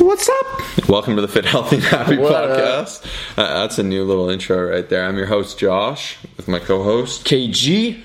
What's 0.00 0.30
up? 0.30 0.88
Welcome 0.88 1.16
to 1.16 1.22
the 1.22 1.28
Fit 1.28 1.44
Healthy 1.44 1.76
and 1.76 1.84
Happy 1.84 2.16
What 2.16 2.32
podcast. 2.32 3.04
Uh, 3.36 3.60
that's 3.60 3.78
a 3.78 3.82
new 3.82 4.02
little 4.04 4.30
intro 4.30 4.70
right 4.70 4.88
there. 4.88 5.04
I'm 5.04 5.18
your 5.18 5.26
host 5.26 5.58
Josh 5.58 6.16
with 6.38 6.48
my 6.48 6.58
co-host, 6.58 7.26
KG. 7.26 8.00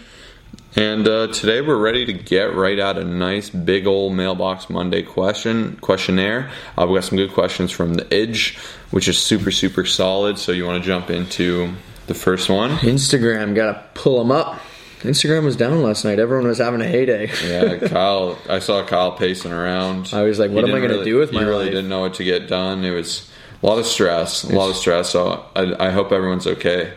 and 0.76 1.08
uh, 1.08 1.28
today 1.28 1.62
we're 1.62 1.78
ready 1.78 2.06
to 2.06 2.12
get 2.12 2.54
right 2.54 2.78
at 2.78 2.98
a 2.98 3.06
nice 3.06 3.50
big 3.50 3.88
old 3.88 4.14
mailbox 4.14 4.70
Monday 4.70 5.04
question 5.04 5.78
questionnaire. 5.78 6.52
Uh, 6.78 6.86
we 6.86 6.96
got 6.96 7.06
some 7.06 7.18
good 7.18 7.32
questions 7.32 7.72
from 7.72 7.94
the 7.94 8.14
Edge, 8.14 8.58
which 8.92 9.08
is 9.08 9.18
super 9.18 9.50
super 9.50 9.86
solid. 9.86 10.38
So 10.38 10.52
you 10.52 10.66
want 10.66 10.84
to 10.84 10.86
jump 10.86 11.10
into 11.10 11.74
the 12.08 12.14
first 12.14 12.50
one? 12.50 12.72
Instagram, 12.80 13.56
gotta 13.56 13.82
pull 13.94 14.20
them 14.20 14.32
up. 14.32 14.60
Instagram 15.08 15.44
was 15.44 15.56
down 15.56 15.82
last 15.82 16.04
night. 16.06 16.20
Everyone 16.20 16.48
was 16.48 16.58
having 16.58 16.82
a 16.82 16.88
heyday. 16.88 17.30
Yeah, 17.46 17.88
Kyle. 17.88 18.38
I 18.50 18.60
saw 18.60 18.86
Kyle 18.86 19.12
pacing 19.14 19.52
around. 19.52 20.10
I 20.14 20.24
was 20.24 20.40
like, 20.40 20.52
what 20.52 20.64
He 20.66 20.70
am 20.72 20.76
I 20.76 20.80
gonna 20.82 20.94
really- 20.94 21.06
do 21.06 21.18
with 21.18 21.32
he 21.32 21.38
my 21.38 21.44
really 21.44 21.66
life? 21.66 21.74
didn't 21.74 21.90
know 21.90 22.02
what 22.02 22.16
to 22.16 22.24
get 22.24 22.48
done. 22.48 22.84
It 22.84 22.92
was 22.92 23.30
a 23.62 23.66
lot 23.66 23.78
of 23.80 23.86
stress, 23.86 24.44
a 24.44 24.54
lot 24.56 24.70
of 24.70 24.76
stress. 24.76 25.10
So 25.10 25.44
I, 25.56 25.88
I 25.88 25.90
hope 25.92 26.12
everyone's 26.12 26.48
okay 26.48 26.94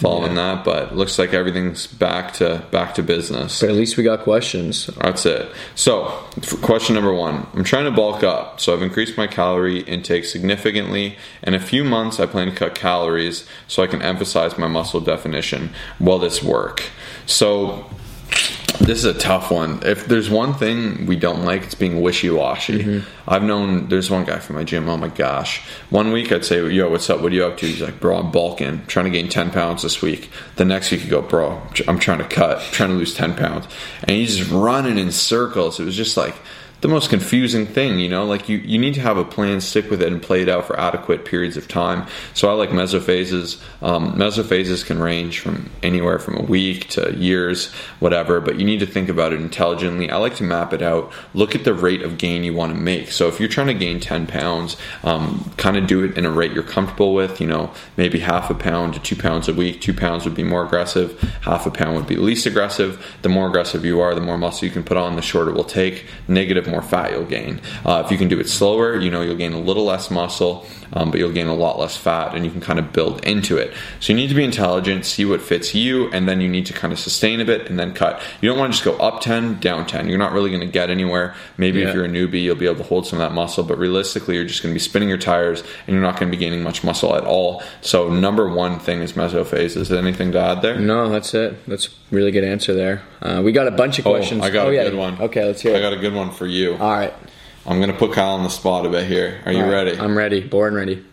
following 0.00 0.34
that. 0.34 0.64
But 0.64 0.96
looks 0.96 1.18
like 1.18 1.32
everything's 1.32 1.86
back 1.86 2.32
to 2.34 2.64
back 2.70 2.94
to 2.94 3.02
business. 3.02 3.60
But 3.60 3.70
at 3.70 3.76
least 3.76 3.96
we 3.96 4.02
got 4.02 4.20
questions. 4.20 4.86
That's 4.86 5.26
it. 5.26 5.50
So, 5.74 6.06
question 6.62 6.94
number 6.94 7.12
one 7.12 7.46
I'm 7.54 7.64
trying 7.64 7.84
to 7.84 7.90
bulk 7.90 8.24
up, 8.24 8.60
so 8.60 8.72
I've 8.72 8.82
increased 8.82 9.16
my 9.16 9.26
calorie 9.26 9.80
intake 9.80 10.24
significantly. 10.24 11.16
In 11.42 11.54
a 11.54 11.60
few 11.60 11.84
months, 11.84 12.18
I 12.18 12.26
plan 12.26 12.48
to 12.48 12.54
cut 12.54 12.74
calories 12.74 13.46
so 13.68 13.82
I 13.82 13.86
can 13.86 14.02
emphasize 14.02 14.58
my 14.58 14.66
muscle 14.66 15.00
definition. 15.00 15.70
Will 16.00 16.18
this 16.18 16.42
work? 16.42 16.82
So, 17.26 17.86
this 18.78 18.98
is 18.98 19.04
a 19.04 19.14
tough 19.14 19.50
one. 19.50 19.80
If 19.82 20.06
there's 20.06 20.30
one 20.30 20.54
thing 20.54 21.06
we 21.06 21.16
don't 21.16 21.44
like, 21.44 21.62
it's 21.64 21.74
being 21.74 22.00
wishy 22.00 22.30
washy. 22.30 22.82
Mm-hmm. 22.82 23.30
I've 23.30 23.42
known 23.42 23.88
there's 23.88 24.10
one 24.10 24.24
guy 24.24 24.38
from 24.38 24.56
my 24.56 24.64
gym. 24.64 24.88
Oh 24.88 24.96
my 24.96 25.08
gosh! 25.08 25.60
One 25.90 26.12
week 26.12 26.32
I'd 26.32 26.44
say, 26.44 26.66
"Yo, 26.68 26.88
what's 26.90 27.08
up? 27.10 27.20
What 27.20 27.32
are 27.32 27.34
you 27.34 27.44
up 27.44 27.56
to?" 27.58 27.66
He's 27.66 27.80
like, 27.80 28.00
"Bro, 28.00 28.18
I'm 28.18 28.30
bulking, 28.30 28.86
trying 28.86 29.04
to 29.06 29.10
gain 29.10 29.28
10 29.28 29.50
pounds 29.50 29.82
this 29.82 30.02
week." 30.02 30.30
The 30.56 30.64
next 30.64 30.90
week, 30.90 31.04
you 31.04 31.10
go, 31.10 31.22
"Bro, 31.22 31.60
I'm 31.88 31.98
trying 31.98 32.18
to 32.18 32.28
cut, 32.28 32.60
trying 32.72 32.90
to 32.90 32.96
lose 32.96 33.14
10 33.14 33.34
pounds," 33.34 33.66
and 34.02 34.10
he's 34.10 34.36
just 34.36 34.50
running 34.50 34.98
in 34.98 35.12
circles. 35.12 35.78
It 35.80 35.84
was 35.84 35.96
just 35.96 36.16
like 36.16 36.34
the 36.80 36.88
most 36.88 37.10
confusing 37.10 37.66
thing, 37.66 37.98
you 37.98 38.08
know. 38.08 38.24
Like 38.24 38.48
you, 38.48 38.58
you 38.58 38.78
need 38.78 38.94
to 38.94 39.00
have 39.00 39.16
a 39.16 39.24
plan, 39.24 39.60
stick 39.60 39.90
with 39.90 40.02
it, 40.02 40.12
and 40.12 40.22
play 40.22 40.42
it 40.42 40.48
out 40.48 40.66
for 40.66 40.78
adequate 40.78 41.24
periods 41.24 41.56
of 41.56 41.68
time. 41.68 42.06
So 42.34 42.48
I 42.48 42.54
like 42.54 42.70
mesophases. 42.70 43.60
Um, 43.82 44.16
mesophases 44.16 44.84
can 44.84 44.98
range 44.98 45.40
from 45.40 45.70
anywhere 45.82 46.18
from 46.18 46.36
a 46.36 46.42
week 46.42 46.88
to 46.90 47.14
years, 47.14 47.70
whatever. 48.00 48.40
But 48.40 48.58
you 48.58 48.64
need 48.64 48.80
to 48.80 48.86
think 48.86 49.08
about 49.08 49.32
it 49.32 49.40
intelligently. 49.40 50.10
I 50.10 50.16
like 50.16 50.36
to 50.36 50.44
map 50.44 50.72
it 50.72 50.82
out. 50.82 51.12
Look 51.34 51.54
at 51.54 51.64
the 51.64 51.74
rate 51.74 52.02
of 52.02 52.18
gain 52.18 52.44
you 52.44 52.54
want 52.54 52.72
to 52.72 52.78
make. 52.78 53.10
So 53.10 53.28
if 53.28 53.40
you're 53.40 53.48
trying 53.48 53.68
to 53.68 53.74
gain 53.74 54.00
10 54.00 54.26
pounds, 54.26 54.76
um, 55.02 55.52
kind 55.56 55.76
of 55.76 55.86
do 55.86 56.04
it 56.04 56.16
in 56.16 56.24
a 56.24 56.30
rate 56.30 56.52
you're 56.52 56.62
comfortable 56.62 57.14
with. 57.14 57.40
You 57.40 57.46
know, 57.46 57.72
maybe 57.96 58.20
half 58.20 58.50
a 58.50 58.54
pound 58.54 58.94
to 58.94 59.00
two 59.00 59.16
pounds 59.16 59.48
a 59.48 59.54
week. 59.54 59.80
Two 59.80 59.94
pounds 59.94 60.24
would 60.24 60.34
be 60.34 60.44
more 60.44 60.64
aggressive. 60.64 61.20
Half 61.42 61.66
a 61.66 61.70
pound 61.70 61.96
would 61.96 62.06
be 62.06 62.16
least 62.16 62.46
aggressive. 62.46 63.04
The 63.22 63.28
more 63.28 63.48
aggressive 63.48 63.84
you 63.84 64.00
are, 64.00 64.14
the 64.14 64.20
more 64.20 64.38
muscle 64.38 64.66
you 64.66 64.72
can 64.72 64.82
put 64.82 64.96
on, 64.96 65.16
the 65.16 65.22
shorter 65.22 65.50
it 65.50 65.54
will 65.54 65.64
take. 65.64 66.06
Negative, 66.26 66.69
more 66.70 66.82
fat 66.82 67.12
you'll 67.12 67.24
gain. 67.24 67.60
Uh, 67.84 68.02
if 68.04 68.10
you 68.10 68.16
can 68.18 68.28
do 68.28 68.38
it 68.40 68.48
slower, 68.48 68.98
you 68.98 69.10
know 69.10 69.22
you'll 69.22 69.36
gain 69.36 69.52
a 69.52 69.60
little 69.60 69.84
less 69.84 70.10
muscle, 70.10 70.66
um, 70.92 71.10
but 71.10 71.18
you'll 71.20 71.32
gain 71.32 71.46
a 71.46 71.54
lot 71.54 71.78
less 71.78 71.96
fat, 71.96 72.34
and 72.34 72.44
you 72.44 72.50
can 72.50 72.60
kind 72.60 72.78
of 72.78 72.92
build 72.92 73.24
into 73.24 73.56
it. 73.56 73.72
So 74.00 74.12
you 74.12 74.16
need 74.16 74.28
to 74.28 74.34
be 74.34 74.44
intelligent, 74.44 75.04
see 75.04 75.24
what 75.24 75.40
fits 75.42 75.74
you, 75.74 76.08
and 76.12 76.28
then 76.28 76.40
you 76.40 76.48
need 76.48 76.66
to 76.66 76.72
kind 76.72 76.92
of 76.92 76.98
sustain 76.98 77.40
a 77.40 77.44
bit 77.44 77.68
and 77.68 77.78
then 77.78 77.92
cut. 77.94 78.20
You 78.40 78.48
don't 78.48 78.58
want 78.58 78.72
to 78.72 78.78
just 78.82 78.84
go 78.84 78.96
up 79.04 79.20
10, 79.20 79.60
down 79.60 79.86
10. 79.86 80.08
You're 80.08 80.18
not 80.18 80.32
really 80.32 80.50
going 80.50 80.60
to 80.60 80.66
get 80.66 80.90
anywhere. 80.90 81.34
Maybe 81.58 81.80
Yeah. 81.80 81.88
if 81.88 81.94
you're 81.94 82.04
a 82.04 82.08
newbie, 82.08 82.42
you'll 82.42 82.56
be 82.56 82.66
able 82.66 82.76
to 82.78 82.82
hold 82.84 83.06
some 83.06 83.20
of 83.20 83.28
that 83.28 83.34
muscle, 83.34 83.64
but 83.64 83.78
realistically, 83.78 84.34
you're 84.36 84.44
just 84.44 84.62
going 84.62 84.72
to 84.72 84.74
be 84.74 84.80
spinning 84.80 85.08
your 85.08 85.18
tires 85.18 85.60
and 85.86 85.94
you're 85.94 86.02
not 86.02 86.18
going 86.18 86.30
to 86.30 86.36
be 86.36 86.42
gaining 86.42 86.62
much 86.62 86.82
muscle 86.84 87.14
at 87.16 87.24
all. 87.24 87.62
So, 87.80 88.08
number 88.08 88.48
one 88.48 88.78
thing 88.78 89.00
is 89.00 89.12
mesophases. 89.12 89.76
Is 89.76 89.88
there 89.88 89.98
anything 89.98 90.32
to 90.32 90.40
add 90.40 90.62
there? 90.62 90.78
No, 90.78 91.08
that's 91.08 91.34
it. 91.34 91.66
That's 91.66 91.86
a 91.86 91.90
really 92.10 92.30
good 92.30 92.44
answer 92.44 92.74
there. 92.74 93.02
Uh, 93.22 93.42
we 93.44 93.52
got 93.52 93.66
a 93.68 93.70
bunch 93.70 93.98
of 93.98 94.04
questions. 94.04 94.42
Oh, 94.42 94.46
I 94.46 94.50
got 94.50 94.68
a 94.68 94.74
yeah. 94.74 94.84
good 94.84 94.94
one. 94.96 95.20
Okay, 95.20 95.44
let's 95.44 95.60
hear 95.60 95.74
It. 95.74 95.78
I 95.78 95.80
got 95.80 95.92
a 95.92 95.96
good 95.98 96.14
one 96.14 96.30
for 96.30 96.46
you. 96.46 96.59
All 96.68 96.92
right. 96.92 97.14
I'm 97.66 97.78
going 97.78 97.92
to 97.92 97.96
put 97.96 98.12
Kyle 98.12 98.34
on 98.34 98.42
the 98.42 98.50
spot 98.50 98.86
a 98.86 98.88
bit 98.88 99.06
here. 99.06 99.40
Are 99.44 99.52
you 99.52 99.62
right. 99.62 99.70
ready? 99.70 99.98
I'm 99.98 100.16
ready. 100.16 100.40
Born 100.40 100.74
ready. 100.74 101.04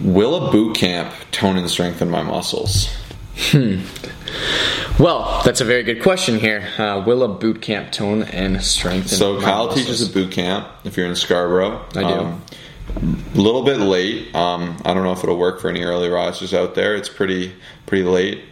Will 0.00 0.48
a 0.48 0.52
boot 0.52 0.76
camp 0.76 1.12
tone 1.30 1.56
and 1.56 1.68
strengthen 1.68 2.10
my 2.10 2.22
muscles? 2.22 2.88
Hmm. 3.36 3.80
Well, 4.98 5.42
that's 5.44 5.60
a 5.60 5.64
very 5.64 5.82
good 5.82 6.02
question 6.02 6.38
here. 6.38 6.68
Uh, 6.78 7.02
will 7.04 7.22
a 7.22 7.28
boot 7.28 7.62
camp 7.62 7.92
tone 7.92 8.22
and 8.24 8.62
strengthen? 8.62 9.08
So 9.08 9.40
Kyle 9.40 9.66
muscles? 9.66 9.86
teaches 9.86 10.08
a 10.08 10.12
boot 10.12 10.32
camp 10.32 10.68
if 10.84 10.96
you're 10.96 11.06
in 11.06 11.16
Scarborough. 11.16 11.84
I 11.96 12.00
do. 12.00 12.06
Um, 12.06 12.42
a 12.96 13.38
little 13.38 13.64
bit 13.64 13.78
late. 13.78 14.34
Um, 14.34 14.76
I 14.84 14.92
don't 14.92 15.02
know 15.02 15.12
if 15.12 15.22
it'll 15.24 15.38
work 15.38 15.60
for 15.60 15.68
any 15.70 15.82
early 15.82 16.08
risers 16.08 16.52
out 16.52 16.74
there. 16.74 16.94
It's 16.94 17.08
pretty 17.08 17.54
pretty 17.92 18.08
late. 18.08 18.42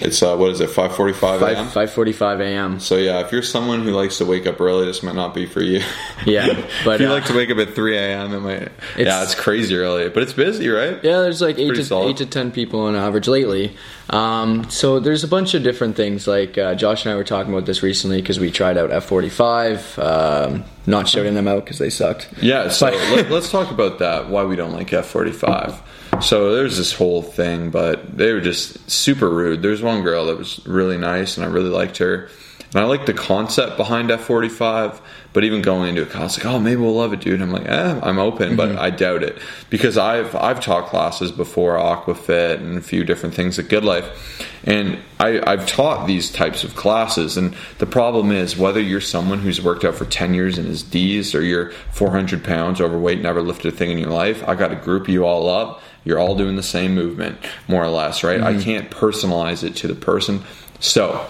It's 0.00 0.22
uh, 0.22 0.34
what 0.34 0.50
is 0.50 0.60
it? 0.60 0.70
5:45 0.70 1.42
a.m. 1.42 1.56
Five 1.66 1.72
five 1.74 1.92
forty 1.92 2.12
five 2.12 2.40
a.m. 2.40 2.80
So 2.80 2.96
yeah, 2.96 3.20
if 3.20 3.32
you're 3.32 3.42
someone 3.42 3.82
who 3.82 3.90
likes 3.90 4.16
to 4.16 4.24
wake 4.24 4.46
up 4.46 4.62
early, 4.62 4.86
this 4.86 5.02
might 5.02 5.14
not 5.14 5.34
be 5.34 5.44
for 5.44 5.60
you. 5.60 5.82
Yeah, 6.24 6.46
but, 6.86 6.94
if 6.94 7.00
you 7.02 7.08
uh, 7.08 7.10
like 7.10 7.26
to 7.26 7.36
wake 7.36 7.50
up 7.50 7.58
at 7.58 7.74
3 7.74 7.98
a.m., 7.98 8.32
it 8.32 8.40
might. 8.40 8.62
yeah, 8.62 8.70
It's- 8.96 9.32
it's 9.32 9.34
crazy 9.34 9.76
early, 9.76 10.08
but 10.08 10.22
it's 10.22 10.32
busy, 10.32 10.68
right? 10.70 10.94
Yeah, 11.04 11.20
there's 11.20 11.42
like 11.42 11.58
eight 11.58 11.74
to 11.74 11.84
solid. 11.84 12.08
eight 12.08 12.16
to 12.18 12.26
ten 12.26 12.50
people 12.50 12.80
on 12.80 12.96
average 12.96 13.28
lately. 13.28 13.76
Um, 14.08 14.70
so 14.70 15.00
there's 15.00 15.22
a 15.22 15.28
bunch 15.28 15.52
of 15.52 15.62
different 15.62 15.94
things. 15.94 16.26
Like 16.26 16.56
uh, 16.56 16.74
Josh 16.74 17.04
and 17.04 17.12
I 17.12 17.16
were 17.16 17.24
talking 17.24 17.52
about 17.52 17.66
this 17.66 17.82
recently 17.82 18.22
because 18.22 18.40
we 18.40 18.50
tried 18.50 18.78
out 18.78 18.88
F45. 18.88 19.98
Um, 20.02 20.64
not 20.86 21.08
shouting 21.08 21.34
them 21.34 21.46
out 21.46 21.66
because 21.66 21.78
they 21.78 21.90
sucked. 21.90 22.30
Yeah, 22.40 22.70
so 22.70 22.86
let, 22.86 23.30
let's 23.30 23.50
talk 23.50 23.70
about 23.70 23.98
that. 23.98 24.30
Why 24.30 24.44
we 24.44 24.56
don't 24.56 24.72
like 24.72 24.88
F45. 24.88 25.78
So 26.20 26.54
there's 26.54 26.76
this 26.76 26.92
whole 26.92 27.22
thing, 27.22 27.70
but 27.70 28.16
they 28.16 28.32
were 28.32 28.40
just 28.40 28.90
super 28.90 29.28
rude. 29.28 29.62
There's 29.62 29.82
one 29.82 30.02
girl 30.02 30.26
that 30.26 30.38
was 30.38 30.64
really 30.66 30.98
nice, 30.98 31.36
and 31.36 31.46
I 31.46 31.48
really 31.48 31.70
liked 31.70 31.98
her. 31.98 32.28
And 32.74 32.82
I 32.82 32.84
like 32.84 33.06
the 33.06 33.14
concept 33.14 33.78
behind 33.78 34.10
F45, 34.10 35.00
but 35.32 35.42
even 35.42 35.62
going 35.62 35.88
into 35.88 36.02
it, 36.02 36.14
I 36.14 36.24
was 36.24 36.36
like, 36.36 36.46
"Oh, 36.46 36.58
maybe 36.58 36.80
we'll 36.80 36.96
love 36.96 37.14
it, 37.14 37.20
dude." 37.20 37.40
I'm 37.40 37.50
like, 37.50 37.66
"Eh, 37.66 38.00
I'm 38.02 38.18
open, 38.18 38.56
but 38.56 38.76
I 38.76 38.90
doubt 38.90 39.22
it 39.22 39.38
because 39.70 39.96
I've 39.96 40.34
I've 40.34 40.60
taught 40.60 40.88
classes 40.88 41.32
before, 41.32 41.76
Aquafit 41.76 42.56
and 42.56 42.76
a 42.76 42.82
few 42.82 43.04
different 43.04 43.34
things 43.34 43.58
at 43.58 43.68
Good 43.68 43.84
Life, 43.84 44.44
and 44.64 44.98
I, 45.18 45.40
I've 45.50 45.66
taught 45.66 46.06
these 46.06 46.30
types 46.30 46.62
of 46.62 46.76
classes. 46.76 47.38
And 47.38 47.54
the 47.78 47.86
problem 47.86 48.32
is 48.32 48.58
whether 48.58 48.80
you're 48.80 49.00
someone 49.00 49.38
who's 49.38 49.62
worked 49.62 49.84
out 49.84 49.94
for 49.94 50.04
10 50.04 50.34
years 50.34 50.58
and 50.58 50.68
is 50.68 50.82
D's, 50.82 51.34
or 51.34 51.42
you're 51.42 51.70
400 51.92 52.44
pounds 52.44 52.82
overweight, 52.82 53.22
never 53.22 53.40
lifted 53.40 53.72
a 53.72 53.76
thing 53.76 53.90
in 53.90 53.98
your 53.98 54.10
life. 54.10 54.46
I 54.46 54.54
got 54.54 54.68
to 54.68 54.76
group 54.76 55.08
you 55.08 55.24
all 55.24 55.48
up. 55.48 55.80
You're 56.08 56.18
all 56.18 56.34
doing 56.34 56.56
the 56.56 56.62
same 56.62 56.94
movement, 56.94 57.36
more 57.68 57.84
or 57.84 57.90
less, 57.90 58.24
right? 58.24 58.40
I 58.40 58.54
mm-hmm. 58.54 58.62
can't 58.62 58.90
personalize 58.90 59.62
it 59.62 59.76
to 59.76 59.88
the 59.88 59.94
person. 59.94 60.42
So 60.80 61.28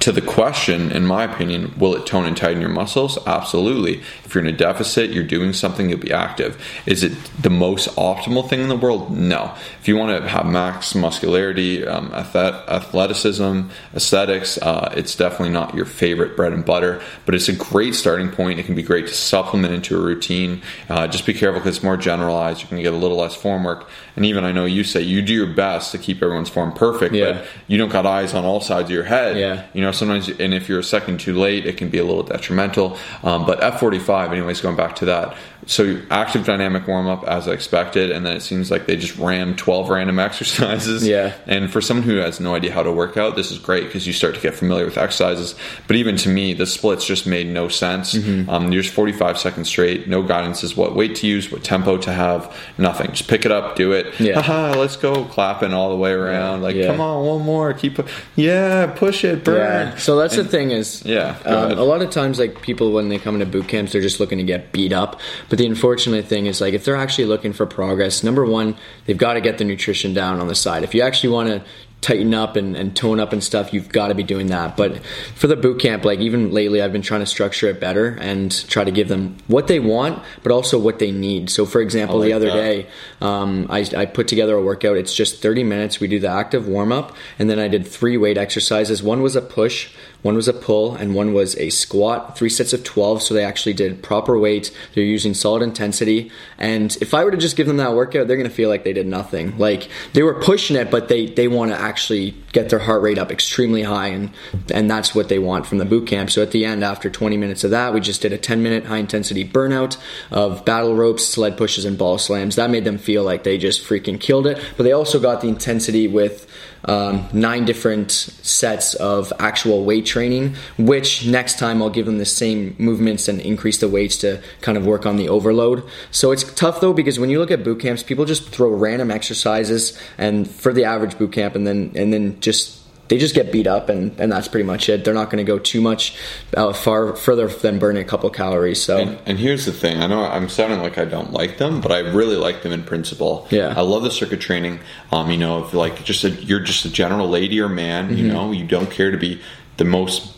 to 0.00 0.10
the 0.10 0.22
question, 0.22 0.90
in 0.90 1.04
my 1.04 1.24
opinion, 1.24 1.74
will 1.78 1.94
it 1.94 2.06
tone 2.06 2.24
and 2.24 2.36
tighten 2.36 2.60
your 2.60 2.70
muscles? 2.70 3.18
Absolutely. 3.26 4.00
If 4.24 4.34
you're 4.34 4.42
in 4.42 4.52
a 4.52 4.56
deficit, 4.56 5.10
you're 5.10 5.22
doing 5.22 5.52
something, 5.52 5.88
you'll 5.90 5.98
be 5.98 6.12
active. 6.12 6.60
Is 6.86 7.04
it 7.04 7.12
the 7.40 7.50
most 7.50 7.88
optimal 7.96 8.48
thing 8.48 8.60
in 8.62 8.68
the 8.68 8.76
world? 8.76 9.16
No. 9.16 9.54
If 9.80 9.88
you 9.88 9.96
want 9.96 10.16
to 10.22 10.28
have 10.28 10.46
max 10.46 10.94
muscularity, 10.94 11.86
um, 11.86 12.10
athleticism, 12.14 13.62
aesthetics, 13.94 14.58
uh, 14.58 14.92
it's 14.96 15.14
definitely 15.14 15.50
not 15.50 15.74
your 15.74 15.84
favorite 15.84 16.36
bread 16.36 16.52
and 16.52 16.64
butter, 16.64 17.02
but 17.26 17.34
it's 17.34 17.48
a 17.48 17.52
great 17.52 17.94
starting 17.94 18.30
point. 18.30 18.58
It 18.58 18.64
can 18.66 18.74
be 18.74 18.82
great 18.82 19.06
to 19.08 19.14
supplement 19.14 19.74
into 19.74 19.96
a 19.96 20.00
routine. 20.00 20.62
Uh, 20.88 21.06
just 21.06 21.26
be 21.26 21.34
careful 21.34 21.60
because 21.60 21.76
it's 21.76 21.84
more 21.84 21.96
generalized. 21.96 22.62
You 22.62 22.68
can 22.68 22.80
get 22.82 22.92
a 22.94 22.96
little 22.96 23.18
less 23.18 23.34
form 23.34 23.64
work. 23.64 23.88
And 24.16 24.26
even 24.26 24.44
I 24.44 24.52
know 24.52 24.64
you 24.64 24.84
say 24.84 25.02
you 25.02 25.22
do 25.22 25.32
your 25.32 25.46
best 25.46 25.92
to 25.92 25.98
keep 25.98 26.22
everyone's 26.22 26.48
form 26.48 26.72
perfect, 26.72 27.14
Yeah. 27.14 27.32
but 27.32 27.46
you 27.66 27.78
don't 27.78 27.90
got 27.90 28.06
eyes 28.06 28.34
on 28.34 28.44
all 28.44 28.60
sides 28.60 28.86
of 28.86 28.90
your 28.90 29.04
head. 29.04 29.36
Yeah. 29.36 29.64
You 29.72 29.81
know, 29.82 29.92
sometimes, 29.92 30.28
and 30.28 30.54
if 30.54 30.68
you're 30.68 30.78
a 30.78 30.84
second 30.84 31.20
too 31.20 31.34
late, 31.38 31.66
it 31.66 31.76
can 31.76 31.88
be 31.88 31.98
a 31.98 32.04
little 32.04 32.22
detrimental. 32.22 32.96
Um, 33.22 33.44
but 33.46 33.60
F45, 33.60 34.30
anyways, 34.32 34.60
going 34.60 34.76
back 34.76 34.96
to 34.96 35.04
that. 35.06 35.36
So 35.64 36.00
active 36.10 36.44
dynamic 36.44 36.88
warm 36.88 37.06
up 37.06 37.22
as 37.24 37.46
I 37.46 37.52
expected, 37.52 38.10
and 38.10 38.26
then 38.26 38.36
it 38.36 38.40
seems 38.40 38.68
like 38.68 38.86
they 38.86 38.96
just 38.96 39.16
ram 39.16 39.54
12 39.54 39.90
random 39.90 40.18
exercises. 40.52 41.06
Yeah. 41.06 41.34
And 41.46 41.70
for 41.70 41.80
someone 41.80 42.04
who 42.04 42.16
has 42.16 42.40
no 42.40 42.56
idea 42.56 42.72
how 42.72 42.82
to 42.82 42.90
work 42.90 43.16
out, 43.16 43.36
this 43.36 43.52
is 43.52 43.60
great 43.60 43.84
because 43.84 44.04
you 44.04 44.12
start 44.12 44.34
to 44.34 44.40
get 44.40 44.54
familiar 44.54 44.84
with 44.84 44.98
exercises. 44.98 45.54
But 45.86 45.94
even 45.96 46.16
to 46.16 46.28
me, 46.28 46.52
the 46.52 46.66
splits 46.66 47.04
just 47.06 47.28
made 47.28 47.46
no 47.46 47.68
sense. 47.68 48.14
Mm-hmm. 48.14 48.50
Um, 48.50 48.72
you're 48.72 48.82
just 48.82 48.92
45 48.94 49.38
seconds 49.38 49.68
straight, 49.68 50.08
no 50.08 50.22
guidance 50.24 50.64
as 50.64 50.76
what 50.76 50.96
weight 50.96 51.14
to 51.16 51.28
use, 51.28 51.52
what 51.52 51.62
tempo 51.62 51.96
to 51.98 52.12
have, 52.12 52.52
nothing. 52.76 53.12
Just 53.12 53.28
pick 53.28 53.44
it 53.44 53.52
up, 53.52 53.76
do 53.76 53.92
it. 53.92 54.18
Yeah. 54.18 54.40
Haha, 54.42 54.76
let's 54.80 54.96
go, 54.96 55.24
clapping 55.26 55.72
all 55.72 55.90
the 55.90 55.96
way 55.96 56.10
around. 56.10 56.62
Like, 56.62 56.74
Yeah. 56.74 56.88
come 56.88 57.00
on, 57.00 57.24
one 57.24 57.42
more, 57.42 57.72
keep, 57.72 58.00
yeah, 58.34 58.86
push 58.86 59.24
it, 59.24 59.44
burn. 59.44 59.58
Yeah. 59.72 59.96
So 59.96 60.16
that's 60.16 60.36
the 60.36 60.44
thing 60.44 60.70
is, 60.70 61.02
Yeah, 61.04 61.36
um, 61.44 61.72
a 61.72 61.82
lot 61.84 62.02
of 62.02 62.10
times 62.10 62.38
like 62.38 62.62
people 62.62 62.92
when 62.92 63.08
they 63.08 63.18
come 63.18 63.34
into 63.34 63.46
boot 63.46 63.68
camps, 63.68 63.92
they're 63.92 64.02
just 64.02 64.20
looking 64.20 64.38
to 64.38 64.44
get 64.44 64.72
beat 64.72 64.92
up. 64.92 65.20
But 65.48 65.58
the 65.58 65.66
unfortunate 65.66 66.26
thing 66.26 66.46
is 66.46 66.60
like 66.60 66.74
if 66.74 66.84
they're 66.84 66.96
actually 66.96 67.26
looking 67.26 67.52
for 67.52 67.66
progress, 67.66 68.22
number 68.22 68.44
one, 68.44 68.76
they've 69.06 69.18
got 69.18 69.34
to 69.34 69.40
get 69.40 69.58
the 69.58 69.64
nutrition 69.64 70.14
down 70.14 70.40
on 70.40 70.48
the 70.48 70.54
side. 70.54 70.82
If 70.84 70.94
you 70.94 71.02
actually 71.02 71.30
want 71.30 71.48
to 71.48 71.62
tighten 72.02 72.34
up 72.34 72.56
and, 72.56 72.76
and 72.76 72.94
tone 72.94 73.20
up 73.20 73.32
and 73.32 73.42
stuff, 73.42 73.72
you've 73.72 73.88
got 73.88 74.08
to 74.08 74.14
be 74.14 74.24
doing 74.24 74.48
that. 74.48 74.76
But 74.76 74.98
for 75.36 75.46
the 75.46 75.56
boot 75.56 75.80
camp, 75.80 76.04
like 76.04 76.18
even 76.18 76.50
lately, 76.50 76.82
I've 76.82 76.92
been 76.92 77.00
trying 77.00 77.20
to 77.20 77.26
structure 77.26 77.68
it 77.68 77.80
better 77.80 78.18
and 78.20 78.52
try 78.68 78.82
to 78.84 78.90
give 78.90 79.08
them 79.08 79.38
what 79.46 79.68
they 79.68 79.78
want, 79.78 80.22
but 80.42 80.52
also 80.52 80.78
what 80.78 80.98
they 80.98 81.12
need. 81.12 81.48
So, 81.48 81.64
for 81.64 81.80
example, 81.80 82.18
like 82.18 82.26
the 82.26 82.32
other 82.34 82.46
that. 82.46 82.54
day, 82.54 82.86
um, 83.20 83.68
I, 83.70 83.86
I 83.96 84.06
put 84.06 84.26
together 84.26 84.56
a 84.56 84.62
workout. 84.62 84.96
It's 84.96 85.14
just 85.14 85.40
30 85.40 85.62
minutes. 85.62 86.00
We 86.00 86.08
do 86.08 86.18
the 86.18 86.28
active 86.28 86.66
warm 86.66 86.90
up, 86.92 87.16
and 87.38 87.48
then 87.48 87.60
I 87.60 87.68
did 87.68 87.86
three 87.86 88.16
weight 88.16 88.36
exercises. 88.36 89.02
One 89.02 89.22
was 89.22 89.36
a 89.36 89.42
push, 89.42 89.90
one 90.22 90.34
was 90.34 90.48
a 90.48 90.52
pull, 90.52 90.94
and 90.94 91.14
one 91.14 91.32
was 91.32 91.56
a 91.58 91.70
squat. 91.70 92.38
Three 92.38 92.48
sets 92.48 92.72
of 92.72 92.84
12. 92.84 93.22
So 93.22 93.34
they 93.34 93.44
actually 93.44 93.74
did 93.74 94.02
proper 94.02 94.38
weight. 94.38 94.70
They're 94.94 95.04
using 95.04 95.34
solid 95.34 95.62
intensity. 95.62 96.30
And 96.58 96.96
if 97.00 97.12
I 97.12 97.24
were 97.24 97.30
to 97.30 97.36
just 97.36 97.56
give 97.56 97.66
them 97.66 97.78
that 97.78 97.94
workout, 97.94 98.28
they're 98.28 98.36
going 98.36 98.48
to 98.48 98.54
feel 98.54 98.68
like 98.68 98.84
they 98.84 98.92
did 98.92 99.06
nothing. 99.06 99.58
Like 99.58 99.88
they 100.12 100.22
were 100.22 100.40
pushing 100.40 100.76
it, 100.76 100.90
but 100.90 101.08
they, 101.08 101.26
they 101.26 101.48
want 101.48 101.72
to 101.72 101.78
actually 101.78 102.34
get 102.52 102.68
their 102.68 102.78
heart 102.78 103.02
rate 103.02 103.18
up 103.18 103.30
extremely 103.32 103.82
high. 103.82 104.08
And, 104.08 104.30
and 104.72 104.90
that's 104.90 105.14
what 105.14 105.28
they 105.28 105.38
want 105.38 105.66
from 105.66 105.78
the 105.78 105.84
boot 105.84 106.06
camp. 106.06 106.30
So 106.30 106.42
at 106.42 106.52
the 106.52 106.64
end, 106.64 106.84
after 106.84 107.10
20 107.10 107.36
minutes 107.36 107.64
of 107.64 107.70
that, 107.72 107.92
we 107.92 108.00
just 108.00 108.22
did 108.22 108.32
a 108.32 108.38
10 108.38 108.62
minute 108.62 108.84
high 108.84 108.98
intensity 108.98 109.44
burnout 109.44 109.96
of 110.30 110.64
battle 110.64 110.94
ropes, 110.94 111.26
sled 111.26 111.56
pushes, 111.56 111.84
and 111.84 111.98
ball 111.98 112.18
slams. 112.18 112.56
That 112.56 112.70
made 112.70 112.84
them 112.84 112.98
feel 112.98 113.24
like 113.24 113.42
they 113.42 113.58
just 113.58 113.82
freaking 113.82 114.20
killed 114.20 114.46
it. 114.46 114.62
But 114.76 114.84
they 114.84 114.92
also 114.92 115.18
got 115.18 115.40
the 115.40 115.48
intensity 115.48 116.06
with 116.06 116.46
um, 116.84 117.28
nine 117.32 117.64
different 117.64 118.10
sets 118.10 118.94
of 118.94 119.32
actual 119.38 119.84
weight 119.84 120.06
training, 120.06 120.54
which 120.78 121.26
next 121.26 121.58
time 121.58 121.82
I'll 121.82 121.90
give 121.90 122.06
them 122.06 122.18
the 122.18 122.24
same 122.24 122.74
movements 122.78 123.28
and 123.28 123.40
increase 123.40 123.78
the 123.78 123.88
weights 123.88 124.16
to 124.18 124.42
kind 124.60 124.76
of 124.76 124.86
work 124.86 125.06
on 125.06 125.16
the 125.16 125.28
overload. 125.28 125.84
So 126.10 126.32
it's 126.32 126.44
tough 126.54 126.80
though 126.80 126.92
because 126.92 127.18
when 127.18 127.30
you 127.30 127.38
look 127.38 127.50
at 127.50 127.64
boot 127.64 127.80
camps, 127.80 128.02
people 128.02 128.24
just 128.24 128.48
throw 128.48 128.70
random 128.70 129.10
exercises 129.10 129.98
and 130.18 130.48
for 130.48 130.72
the 130.72 130.84
average 130.84 131.18
boot 131.18 131.32
camp 131.32 131.54
and 131.54 131.66
then 131.66 131.92
and 131.94 132.12
then 132.12 132.40
just 132.40 132.81
they 133.08 133.18
just 133.18 133.34
get 133.34 133.52
beat 133.52 133.66
up 133.66 133.88
and, 133.90 134.18
and 134.18 134.32
that's 134.32 134.48
pretty 134.48 134.64
much 134.66 134.88
it. 134.88 135.04
They're 135.04 135.12
not 135.12 135.28
going 135.30 135.44
to 135.44 135.50
go 135.50 135.58
too 135.58 135.80
much 135.82 136.16
uh, 136.56 136.72
far 136.72 137.14
further 137.14 137.46
than 137.48 137.78
burning 137.78 138.02
a 138.02 138.06
couple 138.06 138.30
calories. 138.30 138.82
So 138.82 138.96
And, 138.98 139.18
and 139.26 139.38
here's 139.38 139.66
the 139.66 139.72
thing. 139.72 140.00
I 140.00 140.06
know 140.06 140.24
I'm 140.24 140.48
sounding 140.48 140.80
like 140.80 140.96
I 140.96 141.04
don't 141.04 141.30
like 141.32 141.58
them, 141.58 141.80
but 141.82 141.92
I 141.92 141.98
really 141.98 142.36
like 142.36 142.62
them 142.62 142.72
in 142.72 142.84
principle. 142.84 143.46
Yeah. 143.50 143.74
I 143.76 143.82
love 143.82 144.02
the 144.02 144.10
circuit 144.10 144.40
training. 144.40 144.80
Um, 145.10 145.30
you 145.30 145.36
know, 145.36 145.64
if 145.64 145.74
like 145.74 146.04
just 146.04 146.24
a, 146.24 146.30
you're 146.30 146.60
just 146.60 146.84
a 146.86 146.90
general 146.90 147.28
lady 147.28 147.60
or 147.60 147.68
man, 147.68 148.08
Mm-hmm. 148.08 148.16
you 148.16 148.28
know, 148.32 148.50
you 148.52 148.66
don't 148.66 148.90
care 148.90 149.10
to 149.10 149.18
be 149.18 149.40
the 149.76 149.84
most 149.84 150.34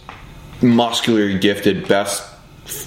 muscular, 0.62 1.36
gifted, 1.38 1.86
best, 1.86 2.22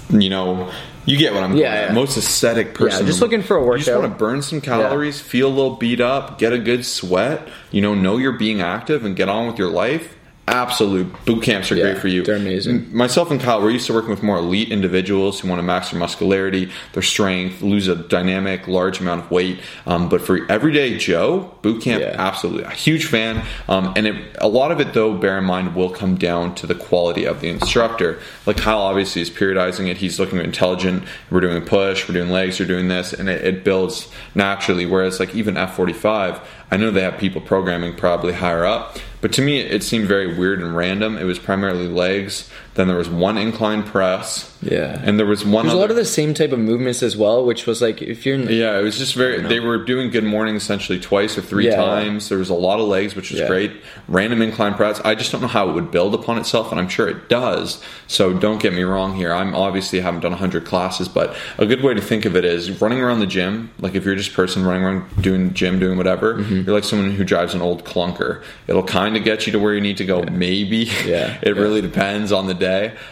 you 0.09 0.29
know. 0.29 0.71
You 1.07 1.17
get 1.17 1.33
what 1.33 1.41
I'm 1.41 1.55
Yeah, 1.55 1.87
yeah. 1.87 1.93
Most 1.93 2.17
aesthetic 2.17 2.73
person. 2.73 2.99
Yeah, 2.99 3.07
just 3.07 3.21
looking 3.21 3.41
for 3.41 3.55
a 3.55 3.63
workout. 3.63 3.79
You 3.79 3.85
just 3.85 3.97
want 3.97 4.11
to 4.11 4.17
burn 4.17 4.41
some 4.41 4.59
calories, 4.59 5.21
feel 5.21 5.47
a 5.47 5.49
little 5.49 5.77
beat 5.77 6.01
up, 6.01 6.37
get 6.37 6.51
a 6.51 6.59
good 6.59 6.85
sweat, 6.85 7.47
you 7.71 7.81
know, 7.81 7.95
know 7.95 8.17
you're 8.17 8.37
being 8.37 8.59
active 8.59 9.05
and 9.05 9.15
get 9.15 9.29
on 9.29 9.47
with 9.47 9.57
your 9.57 9.69
life. 9.69 10.16
Absolute 10.49 11.13
boot 11.25 11.43
camps 11.43 11.69
are 11.73 11.75
Yeah, 11.75 11.83
great 11.83 11.97
for 11.97 12.07
you. 12.07 12.23
they're 12.23 12.37
amazing. 12.37 12.87
Myself 12.95 13.31
and 13.31 13.41
Kyle, 13.41 13.61
we're 13.61 13.71
used 13.71 13.85
to 13.87 13.93
working 13.93 14.11
with 14.11 14.23
more 14.23 14.37
elite 14.37 14.71
individuals 14.71 15.41
who 15.41 15.49
want 15.49 15.59
to 15.59 15.63
max 15.63 15.89
their 15.91 15.99
muscularity, 15.99 16.69
their 16.93 17.03
strength, 17.03 17.61
lose 17.61 17.89
a 17.89 17.95
dynamic, 17.95 18.65
large 18.65 19.01
amount 19.01 19.25
of 19.25 19.29
weight. 19.31 19.59
Um, 19.85 20.07
but 20.07 20.21
for 20.21 20.49
everyday 20.49 20.97
Joe, 20.97 21.53
boot 21.63 21.81
camp, 21.81 22.01
Yeah. 22.01 22.15
absolutely 22.17 22.63
a 22.63 22.69
huge 22.69 23.05
fan. 23.07 23.41
Um, 23.67 23.91
and 23.97 24.07
it, 24.07 24.15
a 24.39 24.47
lot 24.47 24.71
of 24.71 24.79
it, 24.79 24.93
though, 24.93 25.13
bear 25.15 25.37
in 25.37 25.43
mind, 25.43 25.75
will 25.75 25.89
come 25.89 26.15
down 26.15 26.55
to 26.55 26.65
the 26.67 26.75
quality 26.75 27.25
of 27.25 27.41
the 27.41 27.49
instructor. 27.49 28.17
Like 28.45 28.55
Kyle, 28.55 28.79
obviously, 28.79 29.21
is 29.21 29.29
periodizing 29.29 29.89
it. 29.89 29.97
He's 29.97 30.17
looking 30.17 30.39
intelligent. 30.39 31.03
We're 31.29 31.41
doing 31.41 31.61
push, 31.63 32.07
we're 32.07 32.13
doing 32.13 32.29
legs, 32.29 32.57
we're 32.57 32.67
doing 32.67 32.87
this, 32.87 33.11
and 33.11 33.27
it, 33.27 33.43
it 33.43 33.63
builds 33.65 34.07
naturally. 34.33 34.85
Whereas, 34.85 35.19
like 35.19 35.35
even 35.35 35.55
F45, 35.55 36.39
I 36.69 36.77
know 36.77 36.91
they 36.91 37.01
have 37.01 37.17
people 37.17 37.41
programming 37.41 37.95
probably 37.95 38.33
higher 38.33 38.65
up. 38.65 38.97
But 39.21 39.31
to 39.33 39.41
me, 39.41 39.59
it 39.59 39.83
seemed 39.83 40.07
very 40.07 40.37
weird 40.37 40.61
and 40.61 40.75
random. 40.75 41.17
It 41.17 41.23
was 41.23 41.39
primarily 41.39 41.87
legs. 41.87 42.49
Then 42.77 42.87
there 42.87 42.95
was 42.95 43.09
one 43.09 43.37
incline 43.37 43.83
press. 43.83 44.55
Yeah. 44.61 45.01
And 45.03 45.19
there 45.19 45.25
was 45.25 45.43
one 45.45 45.65
there's 45.65 45.73
a 45.75 45.79
lot 45.79 45.89
of 45.91 45.95
the 45.97 46.05
same 46.05 46.33
type 46.33 46.51
of 46.51 46.59
movements 46.59 47.03
as 47.03 47.17
well, 47.17 47.43
which 47.45 47.65
was 47.67 47.81
like 47.81 48.01
if 48.01 48.25
you're 48.25 48.35
in 48.35 48.45
the, 48.45 48.53
yeah, 48.53 48.79
it 48.79 48.83
was 48.83 48.97
just 48.97 49.13
very. 49.15 49.41
They 49.41 49.59
were 49.59 49.77
doing 49.83 50.09
good 50.11 50.23
morning 50.23 50.55
essentially 50.55 50.99
twice 50.99 51.37
or 51.37 51.41
three 51.41 51.65
Yeah. 51.67 51.75
times. 51.75 52.29
There 52.29 52.37
was 52.37 52.49
a 52.49 52.53
lot 52.55 52.79
of 52.79 52.87
legs, 52.87 53.15
which 53.15 53.31
was 53.31 53.39
Yeah. 53.41 53.47
great. 53.47 53.71
Random 54.07 54.41
incline 54.41 54.75
press. 54.75 55.01
I 55.03 55.15
just 55.15 55.31
don't 55.31 55.41
know 55.41 55.47
how 55.47 55.69
it 55.69 55.73
would 55.73 55.89
build 55.91 56.13
upon 56.15 56.37
itself, 56.37 56.71
and 56.71 56.79
I'm 56.79 56.87
sure 56.87 57.07
it 57.07 57.29
does. 57.29 57.81
So 58.07 58.31
don't 58.33 58.59
get 58.61 58.73
me 58.73 58.83
wrong 58.83 59.15
here. 59.15 59.33
I'm 59.33 59.55
obviously 59.55 59.99
haven't 59.99 60.21
done 60.21 60.31
100 60.33 60.63
classes, 60.65 61.07
but 61.07 61.35
a 61.57 61.65
good 61.65 61.81
way 61.83 61.93
to 61.95 62.01
think 62.01 62.25
of 62.25 62.35
it 62.35 62.45
is 62.45 62.79
running 62.79 63.01
around 63.01 63.19
the 63.21 63.27
gym. 63.27 63.69
Like 63.81 63.95
if 63.95 64.05
you're 64.05 64.15
just 64.15 64.31
a 64.31 64.35
person 64.35 64.63
running 64.63 64.83
around 64.83 65.03
doing 65.21 65.53
gym, 65.55 65.79
doing 65.79 65.97
whatever, 65.97 66.35
Mm-hmm. 66.35 66.61
you're 66.67 66.75
like 66.75 66.83
someone 66.83 67.11
who 67.11 67.23
drives 67.23 67.53
an 67.55 67.61
old 67.61 67.83
clunker. 67.85 68.41
It'll 68.67 68.83
kind 68.83 69.17
of 69.17 69.23
get 69.23 69.45
you 69.47 69.51
to 69.53 69.59
where 69.59 69.73
you 69.73 69.81
need 69.81 69.97
to 69.97 70.05
go, 70.05 70.23
maybe. 70.31 70.89
Yeah. 71.07 71.37
it 71.41 71.55
Yeah. 71.55 71.61
really 71.61 71.81
depends 71.81 72.31
on 72.31 72.45
the 72.47 72.53
day. 72.53 72.66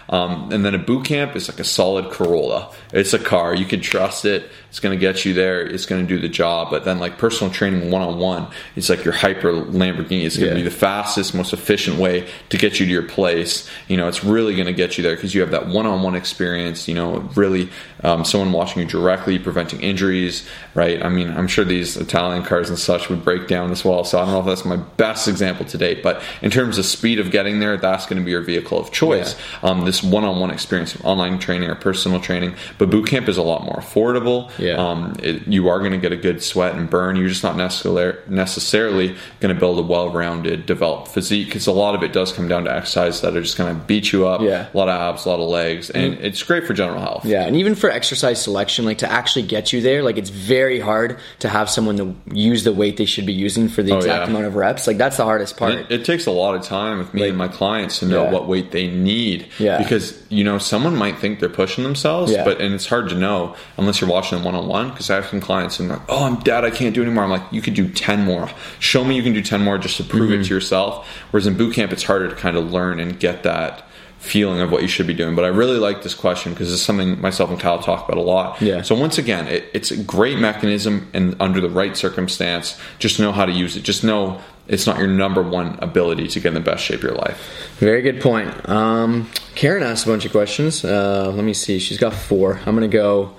Um, 0.10 0.52
and 0.52 0.64
then 0.66 0.76
a 0.76 0.78
boot 0.80 1.06
camp 1.06 1.36
is 1.36 1.48
like 1.50 1.60
a 1.60 1.64
solid 1.64 2.12
Corolla. 2.12 2.72
It's 2.94 3.14
a 3.14 3.20
car. 3.20 3.56
You 3.56 3.66
can 3.66 3.82
trust 3.82 4.26
it. 4.26 4.50
It's 4.70 4.80
going 4.80 4.98
to 4.98 5.00
get 5.00 5.24
you 5.26 5.34
there. 5.34 5.62
It's 5.66 5.86
going 5.86 6.06
to 6.06 6.08
do 6.08 6.20
the 6.20 6.28
job. 6.30 6.70
But 6.70 6.84
then 6.86 7.00
like 7.00 7.18
personal 7.18 7.52
training 7.54 7.92
one 7.92 8.02
on 8.02 8.20
one, 8.20 8.48
it's 8.76 8.90
like 8.90 9.04
your 9.06 9.14
hyper 9.14 9.52
Lamborghini. 9.54 10.26
It's 10.26 10.38
going 10.38 10.50
to 10.52 10.58
Yeah. 10.58 10.64
be 10.64 10.70
the 10.70 10.76
fastest, 10.76 11.34
most 11.34 11.54
efficient 11.54 11.98
way 11.98 12.28
to 12.50 12.58
get 12.58 12.80
you 12.80 12.86
to 12.86 12.92
your 12.92 13.04
place. 13.04 13.70
You 13.88 13.98
know, 13.98 14.08
it's 14.08 14.24
really 14.24 14.54
going 14.56 14.68
to 14.68 14.74
get 14.74 14.98
you 14.98 15.04
there 15.04 15.16
because 15.16 15.34
you 15.34 15.42
have 15.42 15.52
that 15.52 15.68
one 15.68 15.86
on 15.86 16.02
one 16.04 16.16
experience. 16.16 16.88
You 16.88 16.96
know, 16.96 17.30
really 17.36 17.70
um, 18.04 18.26
someone 18.26 18.52
watching 18.52 18.82
you 18.82 18.88
directly, 18.88 19.40
preventing 19.40 19.82
injuries. 19.82 20.46
Right. 20.74 21.02
I 21.04 21.10
mean, 21.10 21.30
I'm 21.30 21.48
sure 21.48 21.64
these 21.64 21.96
Italian 21.98 22.44
cars 22.44 22.70
and 22.70 22.78
such 22.78 23.10
would 23.10 23.24
break 23.24 23.48
down 23.48 23.72
as 23.72 23.86
well. 23.86 24.04
So 24.04 24.20
I 24.20 24.26
don't 24.26 24.34
know 24.34 24.40
if 24.42 24.46
that's 24.46 24.66
my 24.66 24.76
best 24.78 25.28
example 25.28 25.66
to 25.68 25.78
date. 25.78 26.04
But 26.04 26.22
in 26.42 26.52
terms 26.52 26.78
of 26.78 26.86
speed 26.86 27.20
of 27.20 27.32
getting 27.32 27.60
there, 27.60 27.78
that's 27.78 28.06
going 28.06 28.20
to 28.20 28.26
be 28.26 28.32
your 28.32 28.42
vehicle 28.42 28.78
of 28.80 28.92
choice. 28.92 29.36
Um, 29.64 29.86
this 29.86 30.04
one 30.04 30.24
on 30.24 30.40
one 30.40 30.52
experience 30.52 30.96
of 30.96 31.06
online 31.06 31.40
training 31.40 31.70
or 31.70 31.76
personal 31.76 32.20
training. 32.20 32.56
But 32.78 32.90
boot 32.90 33.08
camp 33.08 33.28
is 33.28 33.38
a 33.38 33.44
lot 33.44 33.64
more 33.64 33.76
affordable. 33.78 34.52
Yeah. 34.60 34.74
Um, 34.76 35.16
it, 35.22 35.48
you 35.48 35.68
are 35.70 35.80
going 35.80 35.92
to 35.92 35.98
get 35.98 36.12
a 36.12 36.18
good 36.18 36.42
sweat 36.44 36.76
and 36.76 36.90
burn. 36.90 37.16
You're 37.16 37.30
just 37.30 37.44
not 37.44 37.56
necessarily 37.58 38.16
necessarily 38.28 39.16
going 39.40 39.54
to 39.54 39.60
build 39.60 39.80
a 39.80 39.82
well-rounded, 39.82 40.66
developed 40.66 41.10
physique 41.10 41.48
because 41.48 41.68
a 41.68 41.72
lot 41.72 41.96
of 41.96 42.04
it 42.04 42.14
does 42.14 42.32
come 42.32 42.48
down 42.48 42.66
to 42.66 42.72
exercise 42.74 43.22
that 43.22 43.36
are 43.36 43.42
just 43.42 43.58
going 43.58 43.74
to 43.76 43.82
beat 43.86 44.12
you 44.12 44.28
up. 44.28 44.42
Yeah. 44.42 44.68
A 44.74 44.78
lot 44.78 44.90
of 44.90 44.96
abs, 45.00 45.26
a 45.26 45.30
lot 45.30 45.40
of 45.40 45.50
legs, 45.50 45.90
and 45.90 46.14
it's 46.16 46.42
great 46.44 46.66
for 46.66 46.74
general 46.74 47.00
health. 47.00 47.26
Yeah, 47.26 47.44
and 47.46 47.56
even 47.56 47.76
for 47.76 47.90
exercise 47.90 48.42
selection, 48.42 48.86
like 48.86 49.00
to 49.00 49.12
actually 49.12 49.44
get 49.48 49.74
you 49.74 49.82
there, 49.82 50.04
like 50.04 50.18
it's 50.18 50.30
very 50.30 50.80
hard 50.80 51.20
to 51.40 51.50
have 51.50 51.70
someone 51.70 51.98
to 51.98 52.16
use 52.36 52.64
the 52.64 52.74
weight 52.74 52.98
they 52.98 53.06
should 53.06 53.26
be 53.26 53.34
using 53.34 53.68
for 53.68 53.84
the 53.84 53.94
Oh, 53.94 53.98
exact 53.98 54.26
yeah. 54.26 54.30
amount 54.30 54.46
of 54.46 54.56
reps. 54.56 54.88
Like 54.88 54.98
that's 54.98 55.18
the 55.18 55.24
hardest 55.24 55.58
part. 55.58 55.74
It, 55.74 55.92
it 55.92 56.06
takes 56.06 56.26
a 56.26 56.32
lot 56.32 56.56
of 56.56 56.64
time 56.64 56.98
with 57.00 57.14
me 57.14 57.28
and 57.30 57.38
my 57.38 57.48
clients 57.48 58.00
to 58.00 58.06
know 58.06 58.24
Yeah. 58.26 58.32
what 58.32 58.48
weight 58.48 58.72
they 58.72 58.88
need. 58.88 59.35
Yeah. 59.60 59.78
Because, 59.78 60.22
you 60.30 60.44
know, 60.44 60.58
someone 60.58 60.96
might 60.96 61.18
think 61.20 61.40
they're 61.40 61.50
pushing 61.50 61.84
themselves, 61.84 62.32
Yeah. 62.32 62.44
but 62.44 62.62
and 62.62 62.74
it's 62.74 62.86
hard 62.88 63.10
to 63.10 63.16
know 63.16 63.56
unless 63.78 64.02
you're 64.02 64.10
watching 64.10 64.38
them 64.38 64.46
one 64.46 64.56
on 64.56 64.68
one. 64.68 64.90
Because 64.90 65.10
I 65.10 65.16
have 65.16 65.28
some 65.28 65.42
clients 65.42 65.80
and 65.80 65.90
they're 65.90 65.98
like, 65.98 66.06
oh, 66.10 66.24
I'm 66.26 66.40
dead. 66.42 66.64
I 66.64 66.72
can't 66.72 66.94
do 66.96 67.02
anymore. 67.02 67.24
I'm 67.24 67.30
like, 67.30 67.44
you 67.52 67.62
could 67.62 67.74
do 67.74 67.90
10 67.90 68.24
more. 68.26 68.50
Show 68.80 69.04
me 69.04 69.16
you 69.16 69.24
can 69.24 69.34
do 69.34 69.42
10 69.42 69.62
more 69.62 69.78
just 69.78 69.98
to 69.98 70.04
prove 70.04 70.30
Mm-hmm. 70.30 70.42
it 70.42 70.46
to 70.46 70.54
yourself. 70.54 71.08
Whereas 71.32 71.48
in 71.48 71.56
boot 71.58 71.74
camp, 71.76 71.92
it's 71.92 72.04
harder 72.04 72.30
to 72.30 72.36
kind 72.36 72.58
of 72.58 72.72
learn 72.72 73.00
and 73.00 73.20
get 73.20 73.44
that 73.44 73.88
feeling 74.26 74.60
of 74.60 74.72
what 74.72 74.82
you 74.82 74.88
should 74.88 75.08
be 75.08 75.14
doing. 75.14 75.36
But 75.36 75.46
I 75.46 75.50
really 75.50 75.78
like 75.78 76.04
this 76.04 76.14
question 76.14 76.54
because 76.54 76.74
it's 76.74 76.82
something 76.82 77.22
myself 77.22 77.50
and 77.50 77.60
Kyle 77.60 77.80
talk 77.80 78.08
about 78.08 78.18
a 78.18 78.22
lot. 78.22 78.62
Yeah. 78.62 78.82
So 78.82 78.96
once 78.96 79.18
again, 79.18 79.48
it, 79.48 79.70
it's 79.74 79.92
a 79.92 79.98
great 79.98 80.40
mechanism 80.40 81.10
and 81.14 81.36
under 81.40 81.62
the 81.62 81.70
right 81.70 81.96
circumstance, 81.96 82.80
just 83.00 83.20
know 83.20 83.32
how 83.32 83.46
to 83.46 83.52
use 83.52 83.78
it. 83.78 83.84
Just 83.84 84.04
know 84.04 84.42
it's 84.68 84.88
not 84.88 84.98
your 84.98 85.08
number 85.08 85.44
one 85.44 85.78
ability 85.82 86.28
to 86.30 86.40
get 86.40 86.50
in 86.50 86.54
the 86.56 86.60
best 86.60 86.84
shape 86.84 86.98
of 86.98 87.04
your 87.04 87.14
life. 87.14 87.78
Very 87.78 88.02
good 88.02 88.22
point. 88.22 88.68
Um, 88.68 89.30
Karen 89.54 89.84
asked 89.84 90.06
a 90.06 90.10
bunch 90.10 90.26
of 90.26 90.32
questions. 90.32 90.84
Uh, 90.84 91.32
let 91.34 91.44
me 91.44 91.54
see. 91.54 91.80
She's 91.80 91.98
got 91.98 92.14
four. 92.14 92.60
I'm 92.66 92.74
gonna 92.76 92.88
go. 92.88 93.36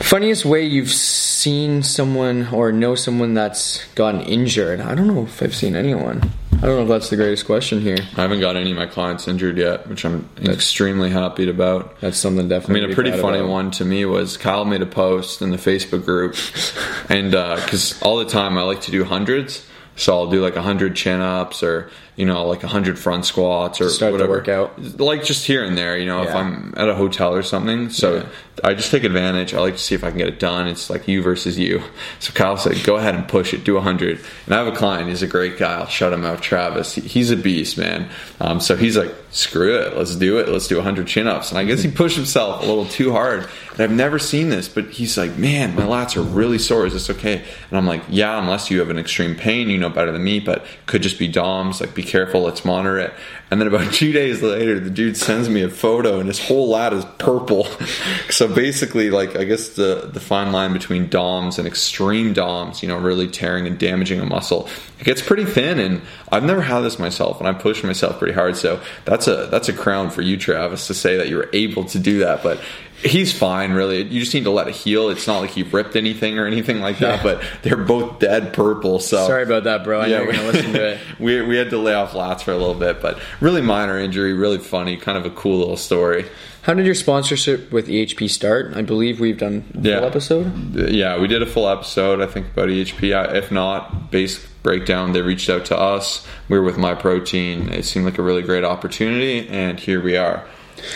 Funniest 0.00 0.44
way 0.44 0.64
you've 0.64 0.90
seen 0.90 1.82
someone 1.82 2.48
or 2.52 2.70
know 2.70 2.94
someone 2.94 3.32
that's 3.32 3.84
gotten 3.94 4.20
injured? 4.20 4.80
I 4.80 4.94
don't 4.94 5.06
know 5.06 5.22
if 5.22 5.42
I've 5.42 5.54
seen 5.54 5.74
anyone. 5.74 6.30
I 6.62 6.66
don't 6.66 6.76
know 6.76 6.82
if 6.82 6.88
that's 6.88 7.10
the 7.10 7.16
greatest 7.16 7.44
question 7.44 7.80
here. 7.80 7.98
I 8.16 8.22
haven't 8.22 8.38
got 8.38 8.54
any 8.54 8.70
of 8.70 8.76
my 8.76 8.86
clients 8.86 9.26
injured 9.26 9.58
yet, 9.58 9.88
which 9.88 10.04
I'm 10.04 10.28
extremely 10.44 11.10
happy 11.10 11.50
about. 11.50 12.00
That's 12.00 12.16
something 12.16 12.46
definitely. 12.48 12.82
I 12.82 12.84
mean, 12.84 12.92
a 12.92 12.94
pretty 12.94 13.10
funny 13.10 13.40
about. 13.40 13.50
one 13.50 13.70
to 13.72 13.84
me 13.84 14.04
was 14.04 14.36
Kyle 14.36 14.64
made 14.64 14.80
a 14.80 14.86
post 14.86 15.42
in 15.42 15.50
the 15.50 15.56
Facebook 15.56 16.04
group, 16.04 16.36
and 17.10 17.34
uh, 17.34 17.56
because 17.56 18.00
all 18.02 18.16
the 18.16 18.26
time 18.26 18.56
I 18.56 18.62
like 18.62 18.80
to 18.82 18.92
do 18.92 19.02
hundreds, 19.02 19.66
so 19.96 20.14
I'll 20.14 20.30
do 20.30 20.40
like 20.40 20.54
a 20.54 20.62
hundred 20.62 20.94
chin 20.94 21.20
ups 21.20 21.64
or 21.64 21.90
you 22.16 22.26
know, 22.26 22.46
like 22.46 22.62
100 22.62 22.98
front 22.98 23.24
squats 23.24 23.80
or 23.80 23.88
whatever. 24.12 24.30
workout. 24.30 25.00
Like 25.00 25.24
just 25.24 25.46
here 25.46 25.64
and 25.64 25.76
there, 25.78 25.96
you 25.96 26.06
know, 26.06 26.22
if 26.22 26.34
I'm 26.34 26.74
at 26.76 26.88
a 26.88 26.94
hotel 26.94 27.34
or 27.34 27.42
something. 27.42 27.88
So 27.90 28.16
Yeah. 28.16 28.28
I 28.62 28.74
just 28.74 28.90
take 28.90 29.02
advantage. 29.04 29.54
I 29.54 29.60
like 29.60 29.74
to 29.74 29.80
see 29.80 29.94
if 29.94 30.04
I 30.04 30.10
can 30.10 30.18
get 30.18 30.28
it 30.28 30.38
done. 30.38 30.68
It's 30.68 30.90
like 30.90 31.08
you 31.08 31.22
versus 31.22 31.58
you. 31.58 31.82
So 32.20 32.32
Kyle 32.34 32.58
said, 32.58 32.84
go 32.84 32.96
ahead 32.96 33.14
and 33.14 33.26
push 33.26 33.54
it, 33.54 33.64
do 33.64 33.74
100. 33.74 34.20
And 34.44 34.54
I 34.54 34.58
have 34.62 34.72
a 34.72 34.76
client, 34.76 35.08
he's 35.08 35.22
a 35.22 35.26
great 35.26 35.56
guy. 35.58 35.78
I'll 35.78 35.86
shut 35.86 36.12
him 36.12 36.24
out, 36.24 36.42
Travis. 36.42 36.94
He's 36.94 37.30
a 37.30 37.36
beast, 37.36 37.78
man. 37.78 38.10
Um, 38.40 38.60
so 38.60 38.76
he's 38.76 38.96
like, 38.96 39.12
screw 39.30 39.78
it, 39.80 39.96
let's 39.96 40.14
do 40.14 40.38
it. 40.38 40.48
Let's 40.50 40.68
do 40.68 40.76
100 40.76 41.06
chin 41.06 41.26
ups. 41.26 41.48
And 41.48 41.58
I 41.58 41.64
guess 41.64 41.82
he 41.82 41.90
pushed 41.90 42.16
himself 42.16 42.62
a 42.62 42.66
little 42.66 42.84
too 42.84 43.12
hard. 43.12 43.48
And 43.72 43.80
I've 43.80 43.90
never 43.90 44.18
seen 44.18 44.50
this, 44.50 44.68
but 44.68 44.90
he's 44.90 45.16
like, 45.16 45.38
man, 45.38 45.74
my 45.74 45.84
lats 45.84 46.16
are 46.18 46.22
really 46.22 46.58
sore. 46.58 46.84
Is 46.84 46.92
this 46.92 47.08
okay? 47.08 47.42
And 47.70 47.78
I'm 47.78 47.86
like, 47.86 48.02
yeah, 48.10 48.38
unless 48.38 48.70
you 48.70 48.80
have 48.80 48.90
an 48.90 48.98
extreme 48.98 49.34
pain, 49.34 49.70
you 49.70 49.78
know 49.78 49.88
better 49.88 50.12
than 50.12 50.22
me, 50.22 50.40
but 50.40 50.66
could 50.84 51.02
just 51.02 51.18
be 51.18 51.26
DOMS. 51.26 51.80
Like, 51.80 51.94
be 52.02 52.08
careful, 52.08 52.42
let's 52.42 52.64
monitor 52.64 52.98
it. 52.98 53.14
And 53.52 53.60
then 53.60 53.68
about 53.68 53.92
two 53.92 54.12
days 54.12 54.40
later, 54.40 54.80
the 54.80 54.88
dude 54.88 55.14
sends 55.14 55.50
me 55.50 55.60
a 55.60 55.68
photo, 55.68 56.18
and 56.18 56.26
his 56.26 56.40
whole 56.40 56.70
lat 56.70 56.94
is 56.94 57.04
purple. 57.18 57.64
so 58.30 58.48
basically, 58.48 59.10
like 59.10 59.36
I 59.36 59.44
guess 59.44 59.68
the 59.70 60.08
the 60.10 60.20
fine 60.20 60.52
line 60.52 60.72
between 60.72 61.10
DOMs 61.10 61.58
and 61.58 61.68
extreme 61.68 62.32
DOMs, 62.32 62.82
you 62.82 62.88
know, 62.88 62.96
really 62.96 63.28
tearing 63.28 63.66
and 63.66 63.78
damaging 63.78 64.20
a 64.20 64.24
muscle, 64.24 64.70
it 64.98 65.04
gets 65.04 65.20
pretty 65.20 65.44
thin. 65.44 65.78
And 65.78 66.00
I've 66.30 66.44
never 66.44 66.62
had 66.62 66.80
this 66.80 66.98
myself, 66.98 67.40
and 67.40 67.46
I 67.46 67.52
pushed 67.52 67.84
myself 67.84 68.18
pretty 68.18 68.32
hard. 68.32 68.56
So 68.56 68.80
that's 69.04 69.28
a 69.28 69.48
that's 69.50 69.68
a 69.68 69.74
crown 69.74 70.08
for 70.08 70.22
you, 70.22 70.38
Travis, 70.38 70.86
to 70.86 70.94
say 70.94 71.18
that 71.18 71.28
you 71.28 71.36
were 71.36 71.50
able 71.52 71.84
to 71.84 71.98
do 71.98 72.20
that. 72.20 72.42
But 72.42 72.58
he's 73.04 73.36
fine, 73.36 73.72
really. 73.72 74.02
You 74.02 74.20
just 74.20 74.34
need 74.34 74.44
to 74.44 74.50
let 74.50 74.68
it 74.68 74.74
heal. 74.74 75.10
It's 75.10 75.26
not 75.26 75.40
like 75.40 75.50
he 75.50 75.62
ripped 75.62 75.96
anything 75.96 76.38
or 76.38 76.46
anything 76.46 76.80
like 76.80 76.98
that. 76.98 77.16
Yeah. 77.16 77.22
But 77.22 77.44
they're 77.62 77.76
both 77.76 78.18
dead 78.18 78.52
purple. 78.52 78.98
So 78.98 79.26
Sorry 79.26 79.42
about 79.42 79.64
that, 79.64 79.84
bro. 79.84 80.00
I 80.00 80.08
know 80.08 80.22
you're 80.22 80.32
gonna 80.32 80.52
listen 80.52 80.72
to 80.72 80.92
it. 80.92 81.00
we, 81.18 81.42
we 81.42 81.56
had 81.56 81.70
to 81.70 81.78
lay 81.78 81.94
off 81.94 82.12
lats 82.12 82.42
for 82.42 82.52
a 82.52 82.56
little 82.56 82.74
bit, 82.74 83.00
but 83.00 83.18
really 83.42 83.60
minor 83.60 83.98
injury, 83.98 84.32
really 84.32 84.58
funny, 84.58 84.96
kind 84.96 85.18
of 85.18 85.26
a 85.26 85.30
cool 85.30 85.58
little 85.58 85.76
story. 85.76 86.24
How 86.62 86.74
did 86.74 86.86
your 86.86 86.94
sponsorship 86.94 87.72
with 87.72 87.88
EHP 87.88 88.30
start? 88.30 88.72
I 88.76 88.82
believe 88.82 89.18
we've 89.18 89.36
done 89.38 89.64
a 89.76 89.80
Yeah. 89.86 89.98
full 89.98 90.06
episode. 90.08 90.76
Yeah, 90.90 91.18
we 91.18 91.26
did 91.26 91.42
a 91.42 91.46
full 91.46 91.68
episode, 91.68 92.20
I 92.20 92.26
think, 92.26 92.46
about 92.52 92.68
EHP. 92.70 93.10
If 93.36 93.50
not, 93.50 94.12
base 94.12 94.38
breakdown, 94.62 95.12
they 95.12 95.22
reached 95.22 95.50
out 95.50 95.64
to 95.66 95.76
us. 95.76 96.24
We 96.48 96.56
were 96.56 96.64
with 96.64 96.78
My 96.78 96.94
Protein. 96.94 97.68
It 97.70 97.84
seemed 97.84 98.04
like 98.04 98.18
a 98.18 98.22
really 98.22 98.42
great 98.42 98.62
opportunity, 98.64 99.48
and 99.48 99.80
here 99.80 100.00
we 100.00 100.16
are. 100.16 100.44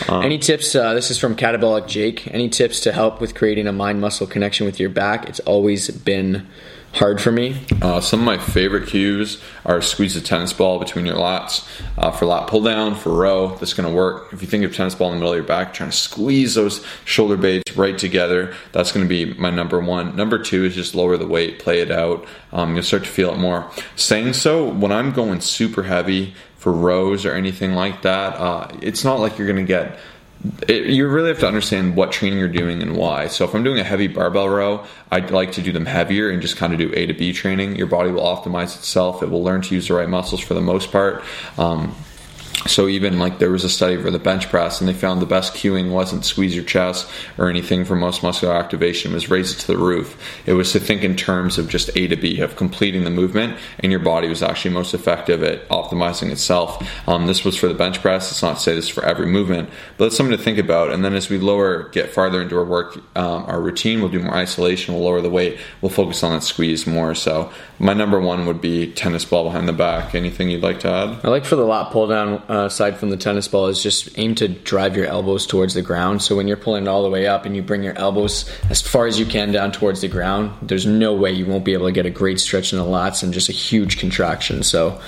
Any 0.09 0.39
tips? 0.39 0.75
Uh, 0.75 0.95
this 0.95 1.11
is 1.11 1.19
from 1.19 1.35
Catabolic 1.37 1.87
Jake. 1.89 2.29
Any 2.33 2.49
tips 2.49 2.81
to 2.81 2.93
help 2.93 3.21
with 3.21 3.35
creating 3.35 3.67
a 3.67 3.73
mind 3.73 4.01
muscle 4.01 4.27
connection 4.27 4.67
with 4.67 4.79
your 4.81 4.89
back? 4.89 5.29
It's 5.29 5.41
always 5.41 5.89
been 5.91 6.47
hard 6.99 7.21
for 7.21 7.31
me. 7.31 7.57
Uh, 7.83 8.01
some 8.01 8.21
of 8.21 8.27
my 8.27 8.39
favorite 8.39 8.89
cues 8.89 9.43
are 9.65 9.83
squeeze 9.83 10.15
the 10.15 10.21
tennis 10.21 10.53
ball 10.53 10.79
between 10.79 11.05
your 11.05 11.17
lats 11.17 11.69
uh, 11.99 12.11
for 12.11 12.27
lat 12.27 12.49
pull 12.49 12.63
down, 12.63 12.95
for 12.95 13.13
row. 13.13 13.55
That's 13.57 13.75
going 13.75 13.89
to 13.89 13.95
work. 13.95 14.33
If 14.33 14.41
you 14.43 14.49
think 14.49 14.65
of 14.65 14.75
tennis 14.75 14.95
ball 14.95 15.09
in 15.09 15.15
the 15.15 15.19
middle 15.19 15.33
of 15.33 15.37
your 15.37 15.47
back, 15.47 15.75
trying 15.75 15.91
to 15.91 15.97
squeeze 15.97 16.55
those 16.55 16.85
shoulder 17.05 17.37
blades 17.37 17.77
right 17.77 17.97
together, 17.97 18.55
that's 18.73 18.93
going 18.93 19.05
to 19.05 19.09
be 19.09 19.35
my 19.35 19.51
number 19.51 19.79
one. 19.79 20.17
Number 20.17 20.39
two 20.39 20.65
is 20.65 20.75
just 20.75 20.95
lower 20.95 21.17
the 21.17 21.27
weight, 21.27 21.59
play 21.59 21.81
it 21.81 21.91
out. 21.91 22.27
Um, 22.53 22.75
you'll 22.75 22.83
start 22.83 23.05
to 23.05 23.11
feel 23.11 23.33
it 23.33 23.39
more. 23.39 23.71
Saying 23.97 24.33
so, 24.33 24.69
when 24.69 24.93
I'm 24.93 25.13
going 25.13 25.41
super 25.41 25.83
heavy 25.83 26.35
for 26.57 26.73
rows 26.73 27.27
or 27.27 27.33
anything 27.33 27.75
like 27.75 28.03
that, 28.03 28.35
uh, 28.35 28.69
it's 28.81 29.05
not 29.05 29.21
like 29.21 29.39
you're 29.39 29.47
going 29.47 29.65
to 29.65 29.69
get 29.69 29.99
it, 30.69 30.87
you 30.87 31.09
really 31.09 31.29
have 31.29 31.41
to 31.41 31.49
understand 31.49 31.97
what 31.97 32.13
training 32.13 32.39
you're 32.39 32.49
doing 32.49 32.83
and 32.83 32.97
why. 32.97 33.29
So 33.29 33.45
if 33.45 33.55
I'm 33.55 33.65
doing 33.65 33.79
a 33.79 33.85
heavy 33.85 34.07
barbell 34.07 34.49
row, 34.49 34.85
I'd 35.11 35.31
like 35.31 35.53
to 35.53 35.63
do 35.63 35.73
them 35.73 35.87
heavier 35.87 36.31
and 36.31 36.43
just 36.43 36.57
kind 36.57 36.73
of 36.73 36.79
do 36.79 36.93
A 36.95 37.07
to 37.07 37.15
B 37.15 37.33
training. 37.33 37.77
Your 37.77 37.87
body 37.87 38.11
will 38.11 38.23
optimize 38.23 38.77
itself. 38.77 39.23
It 39.23 39.31
will 39.31 39.43
learn 39.43 39.63
to 39.63 39.75
use 39.75 39.89
the 39.89 39.95
right 39.95 40.09
muscles 40.09 40.41
for 40.41 40.55
the 40.55 40.61
most 40.61 40.93
part. 40.93 41.23
Um, 41.59 41.95
so 42.67 42.89
even 42.89 43.19
like 43.19 43.39
there 43.39 43.51
was 43.51 43.65
a 43.65 43.69
study 43.69 44.01
for 44.01 44.11
the 44.11 44.19
bench 44.19 44.49
press, 44.49 44.81
and 44.81 44.89
they 44.89 44.95
found 44.95 45.21
the 45.21 45.27
best 45.27 45.55
cueing 45.55 45.91
wasn't 45.91 46.25
squeeze 46.25 46.55
your 46.55 46.65
chest 46.65 47.09
or 47.39 47.49
anything 47.49 47.85
for 47.85 47.95
most 47.95 48.23
muscular 48.23 48.55
activation. 48.55 49.13
It 49.13 49.15
was 49.15 49.31
raise 49.31 49.53
it 49.53 49.59
to 49.61 49.67
the 49.67 49.77
roof. 49.77 50.19
It 50.47 50.55
was 50.55 50.73
to 50.73 50.81
think 50.81 51.03
in 51.03 51.17
terms 51.17 51.59
of 51.59 51.69
just 51.69 51.91
A 51.97 52.09
to 52.09 52.17
B 52.17 52.41
of 52.41 52.57
completing 52.57 53.05
the 53.05 53.11
movement, 53.11 53.59
and 53.81 53.93
your 53.93 54.01
body 54.01 54.29
was 54.29 54.43
actually 54.43 54.75
most 54.75 54.95
effective 54.95 55.43
at 55.43 55.69
optimizing 55.69 56.33
itself. 56.33 56.83
Um, 57.07 57.27
this 57.27 57.45
was 57.45 57.57
for 57.57 57.69
the 57.69 57.75
bench 57.75 58.01
press. 58.01 58.31
It's 58.31 58.43
not 58.43 58.57
to 58.57 58.63
say 58.63 58.75
this 58.75 58.87
is 58.87 58.91
for 58.91 59.05
every 59.05 59.27
movement, 59.27 59.69
but 59.99 60.07
it's 60.07 60.17
something 60.17 60.37
to 60.37 60.43
think 60.43 60.59
about. 60.59 60.91
And 60.91 61.05
then 61.05 61.15
as 61.15 61.29
we 61.29 61.39
lower, 61.39 61.89
get 61.91 62.11
farther 62.11 62.41
into 62.41 62.57
our 62.57 62.65
work, 62.65 62.97
um, 63.17 63.45
our 63.47 63.61
routine, 63.61 64.01
we'll 64.01 64.11
do 64.11 64.21
more 64.21 64.35
isolation. 64.35 64.95
We'll 64.95 65.05
lower 65.05 65.21
the 65.21 65.31
weight. 65.31 65.59
We'll 65.83 65.91
focus 65.91 66.23
on 66.23 66.33
that 66.33 66.43
squeeze 66.43 66.87
more. 66.87 67.15
So 67.15 67.53
my 67.79 67.93
number 67.93 68.19
one 68.19 68.47
would 68.47 68.61
be 68.61 68.93
tennis 68.93 69.25
ball 69.25 69.45
behind 69.45 69.69
the 69.69 69.73
back. 69.73 70.15
Anything 70.15 70.51
you'd 70.51 70.63
like 70.63 70.81
to 70.81 70.89
add? 70.91 71.21
I 71.25 71.29
like 71.29 71.45
for 71.45 71.57
the 71.57 71.65
lat 71.65 71.93
pull 71.93 72.07
down 72.07 72.43
uh, 72.49 72.67
aside 72.67 72.97
from 72.99 73.11
the 73.11 73.17
tennis 73.17 73.49
ball 73.49 73.67
is 73.67 73.83
just 73.83 74.19
aim 74.19 74.35
to 74.37 74.49
drive 74.49 74.97
your 74.97 75.07
elbows 75.07 75.47
towards 75.47 75.75
the 75.75 75.83
ground. 75.83 76.23
So 76.23 76.37
when 76.37 76.49
you're 76.49 76.57
pulling 76.57 76.85
it 76.85 76.89
all 76.89 77.03
the 77.03 77.11
way 77.11 77.27
up 77.27 77.45
and 77.47 77.55
you 77.57 77.63
bring 77.63 77.83
your 77.83 77.97
elbows 77.99 78.49
as 78.71 78.81
far 78.81 79.07
as 79.07 79.19
you 79.19 79.27
can 79.27 79.53
down 79.53 79.73
towards 79.73 80.01
the 80.01 80.09
ground, 80.09 80.53
there's 80.63 80.87
no 80.87 81.15
way 81.15 81.33
you 81.33 81.47
won't 81.47 81.65
be 81.65 81.73
able 81.73 81.87
to 81.87 81.93
get 81.93 82.07
a 82.07 82.11
great 82.11 82.41
stretch 82.41 82.73
in 82.73 82.79
the 82.79 82.85
lats 82.85 83.23
and 83.23 83.33
just 83.35 83.49
a 83.49 83.53
huge 83.53 83.99
contraction. 83.99 84.63
So 84.63 85.01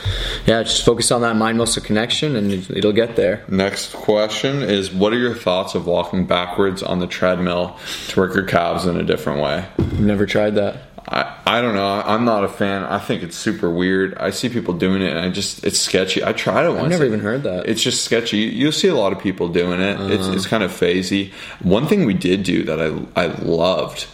yeah, 0.47 0.63
just 0.63 0.85
focus 0.85 1.11
on 1.11 1.21
that 1.23 1.37
mind 1.37 1.59
muscle 1.59 1.83
connection 1.83 2.37
and 2.37 2.53
it- 2.53 2.71
it'll 2.71 2.93
get 2.93 3.17
there. 3.17 3.43
Next 3.49 3.93
question 3.93 4.63
is 4.63 4.93
What 4.93 5.13
are 5.13 5.19
your 5.19 5.35
thoughts 5.35 5.75
of 5.75 5.87
walking 5.87 6.27
backwards 6.27 6.83
on 6.83 6.99
the 6.99 7.07
treadmill 7.07 7.77
to 8.09 8.21
work 8.21 8.35
your 8.35 8.45
calves 8.45 8.87
in 8.87 8.97
a 8.97 9.03
different 9.03 9.41
way? 9.41 9.65
I've 9.79 10.01
never 10.01 10.27
tried 10.27 10.55
that. 10.57 10.77
I, 11.11 11.37
I 11.47 11.61
don't 11.63 11.75
know. 11.75 11.87
I'm 12.05 12.25
not 12.27 12.45
a 12.45 12.49
fan. 12.49 12.85
I 12.85 12.99
think 12.99 13.23
it's 13.23 13.37
super 13.37 13.71
weird. 13.71 14.17
I 14.19 14.29
see 14.31 14.49
people 14.51 14.75
doing 14.75 15.01
it 15.01 15.11
and 15.17 15.21
I 15.21 15.31
just, 15.31 15.65
it's 15.65 15.79
sketchy. 15.79 16.23
I 16.23 16.35
tried 16.35 16.67
it 16.67 16.71
once. 16.71 16.83
I've 16.83 16.91
never 16.91 17.07
even 17.07 17.21
heard 17.21 17.45
that. 17.45 17.67
It's 17.67 17.83
just 17.83 18.05
sketchy. 18.05 18.39
You'll 18.39 18.73
see 18.73 18.89
a 18.89 18.95
lot 18.95 19.13
of 19.13 19.19
people 19.19 19.49
doing 19.49 19.81
it. 19.81 19.99
It's, 20.13 20.25
Uh-huh. 20.25 20.33
it's 20.37 20.47
kind 20.47 20.63
of 20.63 20.71
phasey. 20.71 21.33
One 21.63 21.87
thing 21.87 22.05
we 22.05 22.13
did 22.15 22.43
do 22.43 22.63
that 22.65 22.81
I, 22.81 23.23
I 23.23 23.27
loved, 23.43 24.07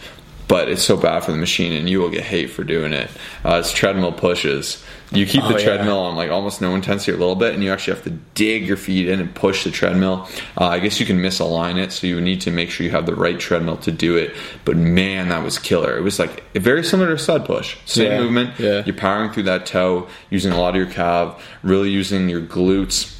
but 0.47 0.69
it's 0.69 0.83
so 0.83 0.95
bad 0.97 1.23
for 1.23 1.31
the 1.31 1.37
machine 1.37 1.73
and 1.73 1.89
you 1.89 1.99
will 1.99 2.09
get 2.09 2.23
hate 2.23 2.49
for 2.51 2.63
doing 2.63 2.93
it, 2.93 3.09
uh, 3.43 3.55
is 3.55 3.71
treadmill 3.71 4.11
pushes. 4.11 4.83
You 5.11 5.25
keep 5.27 5.43
Oh, 5.43 5.49
the 5.53 5.59
yeah. 5.59 5.63
treadmill 5.65 5.99
on 5.99 6.15
like 6.15 6.31
almost 6.31 6.61
no 6.61 6.73
intensity 6.73 7.11
a 7.11 7.17
little 7.17 7.35
bit, 7.35 7.53
and 7.53 7.63
you 7.63 7.71
actually 7.71 7.93
have 7.93 8.03
to 8.05 8.09
dig 8.33 8.65
your 8.67 8.75
feet 8.75 9.07
in 9.07 9.19
and 9.19 9.33
push 9.33 9.63
the 9.63 9.69
treadmill. 9.71 10.27
Uh, 10.59 10.65
I 10.65 10.79
guess 10.79 10.99
you 10.99 11.05
can 11.05 11.19
misalign 11.21 11.77
it, 11.77 11.91
so 11.91 12.07
you 12.07 12.19
need 12.19 12.41
to 12.41 12.51
make 12.51 12.71
sure 12.71 12.85
you 12.85 12.91
have 12.91 13.05
the 13.05 13.15
right 13.15 13.39
treadmill 13.39 13.77
to 13.77 13.91
do 13.91 14.17
it. 14.17 14.35
But 14.65 14.77
man, 14.77 15.29
that 15.29 15.43
was 15.43 15.59
killer. 15.59 15.95
It 15.95 16.01
was 16.01 16.17
like 16.17 16.43
very 16.55 16.83
similar 16.83 17.09
to 17.09 17.13
a 17.13 17.19
sled 17.19 17.45
push. 17.45 17.77
Same 17.85 18.11
Yeah, 18.11 18.19
movement. 18.19 18.59
yeah. 18.59 18.83
You're 18.85 18.95
powering 18.95 19.29
through 19.31 19.43
that 19.43 19.67
toe, 19.67 20.07
using 20.31 20.51
a 20.51 20.59
lot 20.59 20.69
of 20.69 20.75
your 20.77 20.91
calf, 20.91 21.41
really 21.61 21.91
using 21.91 22.27
your 22.27 22.41
glutes. 22.41 23.11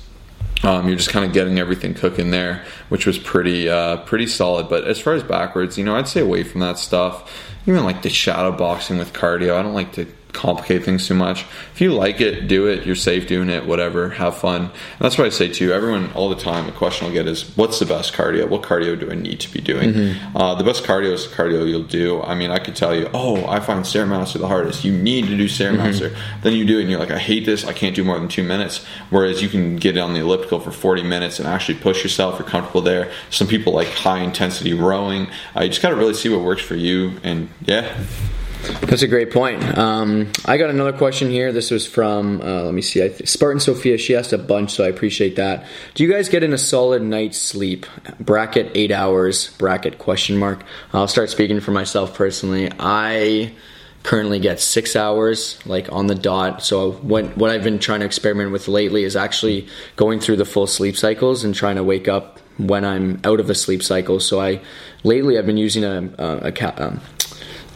Um, 0.63 0.87
you're 0.87 0.97
just 0.97 1.09
kind 1.09 1.25
of 1.25 1.33
getting 1.33 1.59
everything 1.59 1.93
cooking 1.93 2.31
there, 2.31 2.63
which 2.89 3.05
was 3.05 3.19
pretty 3.19 3.69
uh, 3.69 3.97
pretty 3.97 4.27
solid. 4.27 4.69
But 4.69 4.85
as 4.85 4.99
far 4.99 5.13
as 5.13 5.23
backwards, 5.23 5.77
you 5.77 5.83
know, 5.83 5.95
I'd 5.95 6.07
stay 6.07 6.21
away 6.21 6.43
from 6.43 6.61
that 6.61 6.79
stuff. 6.79 7.31
Even 7.67 7.83
like 7.83 8.01
the 8.03 8.09
shadow 8.09 8.51
boxing 8.51 8.97
with 8.97 9.13
cardio, 9.13 9.57
I 9.57 9.63
don't 9.63 9.73
like 9.73 9.93
to 9.93 10.05
complicate 10.35 10.83
things 10.83 11.07
too 11.07 11.15
much. 11.15 11.45
If 11.73 11.81
you 11.81 11.93
like 11.93 12.21
it, 12.21 12.47
do 12.47 12.67
it. 12.67 12.85
You're 12.85 12.95
safe 12.95 13.27
doing 13.27 13.49
it. 13.49 13.65
Whatever, 13.65 14.09
have 14.09 14.37
fun. 14.37 14.63
And 14.63 14.71
that's 14.99 15.17
what 15.17 15.25
I 15.25 15.29
say 15.29 15.49
too. 15.49 15.71
Everyone 15.73 16.11
all 16.13 16.29
the 16.29 16.35
time. 16.35 16.65
The 16.65 16.71
question 16.71 17.07
I'll 17.07 17.13
get 17.13 17.27
is, 17.27 17.43
"What's 17.57 17.79
the 17.79 17.85
best 17.85 18.13
cardio? 18.13 18.47
What 18.47 18.61
cardio 18.61 18.99
do 18.99 19.09
I 19.09 19.15
need 19.15 19.39
to 19.39 19.51
be 19.51 19.61
doing?" 19.61 19.93
Uh, 20.35 20.55
the 20.55 20.63
best 20.63 20.83
cardio 20.83 21.13
is 21.13 21.27
the 21.27 21.35
cardio 21.35 21.67
you'll 21.67 21.83
do. 21.83 22.21
I 22.21 22.35
mean, 22.35 22.51
I 22.51 22.59
could 22.59 22.75
tell 22.75 22.93
you, 22.95 23.09
"Oh, 23.13 23.45
I 23.47 23.59
find 23.59 23.83
stairmaster 23.85 24.39
the 24.39 24.47
hardest." 24.47 24.83
You 24.83 24.91
need 24.91 25.27
to 25.27 25.37
do 25.37 25.45
stairmaster. 25.47 26.13
Then 26.43 26.53
you 26.53 26.65
do 26.65 26.77
it, 26.77 26.81
and 26.81 26.91
you're 26.91 26.99
like, 26.99 27.11
"I 27.11 27.17
hate 27.17 27.45
this. 27.45 27.65
I 27.65 27.73
can't 27.73 27.95
do 27.95 28.03
more 28.03 28.19
than 28.19 28.27
two 28.27 28.43
minutes." 28.43 28.85
Whereas 29.09 29.41
you 29.41 29.49
can 29.49 29.77
get 29.77 29.97
on 29.97 30.13
the 30.13 30.19
elliptical 30.19 30.59
for 30.59 30.71
40 30.71 31.03
minutes 31.03 31.39
and 31.39 31.47
actually 31.47 31.75
push 31.75 32.03
yourself. 32.03 32.37
You're 32.39 32.47
comfortable 32.47 32.81
there. 32.81 33.09
Some 33.29 33.47
people 33.47 33.73
like 33.73 33.87
high 33.87 34.19
intensity 34.19 34.73
rowing. 34.73 35.27
Uh, 35.55 35.63
you 35.63 35.69
just 35.69 35.81
got 35.81 35.89
to 35.89 35.95
really 35.95 36.13
see 36.13 36.29
what 36.29 36.41
works 36.41 36.61
for 36.61 36.75
you. 36.75 37.13
And 37.23 37.49
yeah, 37.65 37.95
That's 38.87 39.01
a 39.01 39.07
great 39.07 39.31
point. 39.31 39.61
Um, 39.77 40.31
I 40.45 40.57
got 40.57 40.69
another 40.69 40.93
question 40.93 41.29
here. 41.29 41.51
This 41.51 41.71
was 41.71 41.85
from, 41.85 42.41
uh, 42.41 42.63
let 42.63 42.73
me 42.73 42.81
see, 42.81 43.03
I 43.03 43.09
Spartan 43.09 43.59
Sophia. 43.59 43.97
She 43.97 44.15
asked 44.15 44.31
a 44.31 44.37
bunch, 44.37 44.71
so 44.71 44.83
I 44.83 44.87
appreciate 44.87 45.35
that. 45.35 45.65
Do 45.95 46.03
you 46.03 46.11
guys 46.11 46.29
get 46.29 46.43
in 46.43 46.53
a 46.53 46.57
solid 46.57 47.01
night's 47.01 47.37
sleep? 47.37 47.85
Bracket 48.19 48.71
eight 48.73 48.91
hours. 48.91 49.49
Bracket 49.57 49.97
question 49.97 50.37
mark. 50.37 50.63
I'll 50.93 51.07
start 51.07 51.29
speaking 51.29 51.59
for 51.59 51.71
myself 51.71 52.15
personally. 52.15 52.71
I 52.79 53.53
currently 54.03 54.39
get 54.39 54.61
six 54.61 54.95
hours, 54.95 55.59
like 55.65 55.91
on 55.91 56.07
the 56.07 56.15
dot. 56.15 56.63
So 56.63 56.93
what 56.93 57.35
what 57.35 57.49
I've 57.49 57.63
been 57.63 57.79
trying 57.79 58.01
to 58.01 58.05
experiment 58.05 58.51
with 58.51 58.67
lately 58.67 59.03
is 59.03 59.15
actually 59.15 59.67
going 59.95 60.19
through 60.19 60.37
the 60.37 60.45
full 60.45 60.67
sleep 60.67 60.95
cycles 60.95 61.43
and 61.43 61.53
trying 61.53 61.75
to 61.75 61.83
wake 61.83 62.07
up 62.07 62.39
when 62.57 62.85
I'm 62.85 63.19
out 63.23 63.39
of 63.39 63.49
a 63.49 63.55
sleep 63.55 63.83
cycle. 63.83 64.19
So 64.19 64.39
I 64.39 64.61
lately 65.03 65.37
I've 65.37 65.45
been 65.45 65.57
using 65.57 65.83
a 65.83 66.09
a, 66.17 66.51
a 66.53 66.85
um, 66.85 67.01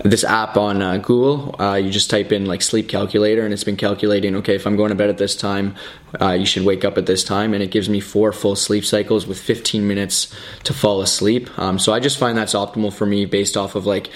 this 0.03 0.23
app 0.23 0.55
on 0.55 0.81
uh, 0.81 0.97
Google. 0.97 1.55
Uh, 1.59 1.75
you 1.75 1.89
just 1.89 2.09
type 2.09 2.31
in 2.31 2.45
like 2.45 2.61
sleep 2.61 2.87
calculator, 2.87 3.43
and 3.43 3.53
it's 3.53 3.63
been 3.63 3.75
calculating. 3.75 4.35
Okay, 4.37 4.55
if 4.55 4.65
I'm 4.65 4.75
going 4.75 4.89
to 4.89 4.95
bed 4.95 5.09
at 5.09 5.17
this 5.17 5.35
time, 5.35 5.75
uh, 6.19 6.31
you 6.31 6.45
should 6.45 6.63
wake 6.63 6.85
up 6.85 6.97
at 6.97 7.05
this 7.05 7.23
time, 7.23 7.53
and 7.53 7.61
it 7.61 7.71
gives 7.71 7.89
me 7.89 7.99
four 7.99 8.31
full 8.31 8.55
sleep 8.55 8.85
cycles 8.85 9.27
with 9.27 9.39
15 9.39 9.87
minutes 9.87 10.33
to 10.63 10.73
fall 10.73 11.01
asleep. 11.01 11.49
Um, 11.59 11.79
so 11.79 11.93
I 11.93 11.99
just 11.99 12.17
find 12.17 12.37
that's 12.37 12.53
optimal 12.53 12.93
for 12.93 13.05
me 13.05 13.25
based 13.25 13.57
off 13.57 13.75
of 13.75 13.85
like 13.85 14.09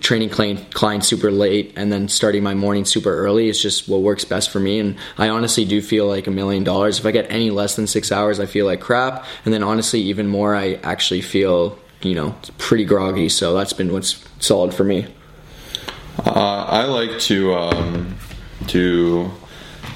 training 0.00 0.30
client, 0.30 0.72
clients 0.72 1.08
super 1.08 1.30
late 1.30 1.72
and 1.76 1.90
then 1.92 2.08
starting 2.08 2.42
my 2.42 2.54
morning 2.54 2.84
super 2.84 3.14
early. 3.14 3.48
It's 3.48 3.60
just 3.60 3.88
what 3.88 4.02
works 4.02 4.24
best 4.24 4.50
for 4.50 4.60
me, 4.60 4.78
and 4.78 4.96
I 5.18 5.28
honestly 5.28 5.64
do 5.64 5.82
feel 5.82 6.06
like 6.06 6.26
a 6.26 6.32
million 6.32 6.64
dollars. 6.64 6.98
If 6.98 7.06
I 7.06 7.10
get 7.10 7.30
any 7.30 7.50
less 7.50 7.76
than 7.76 7.86
six 7.86 8.12
hours, 8.12 8.38
I 8.38 8.46
feel 8.46 8.66
like 8.66 8.80
crap, 8.80 9.24
and 9.44 9.52
then 9.52 9.62
honestly, 9.62 10.00
even 10.02 10.28
more, 10.28 10.54
I 10.54 10.74
actually 10.84 11.22
feel 11.22 11.78
you 12.02 12.14
know 12.14 12.36
pretty 12.58 12.84
groggy. 12.84 13.28
So 13.28 13.54
that's 13.54 13.72
been 13.72 13.92
what's 13.92 14.24
solid 14.38 14.72
for 14.72 14.84
me. 14.84 15.08
Uh, 16.18 16.66
I 16.68 16.84
like 16.84 17.18
to 17.20 17.54
um, 17.54 18.16
do 18.66 19.30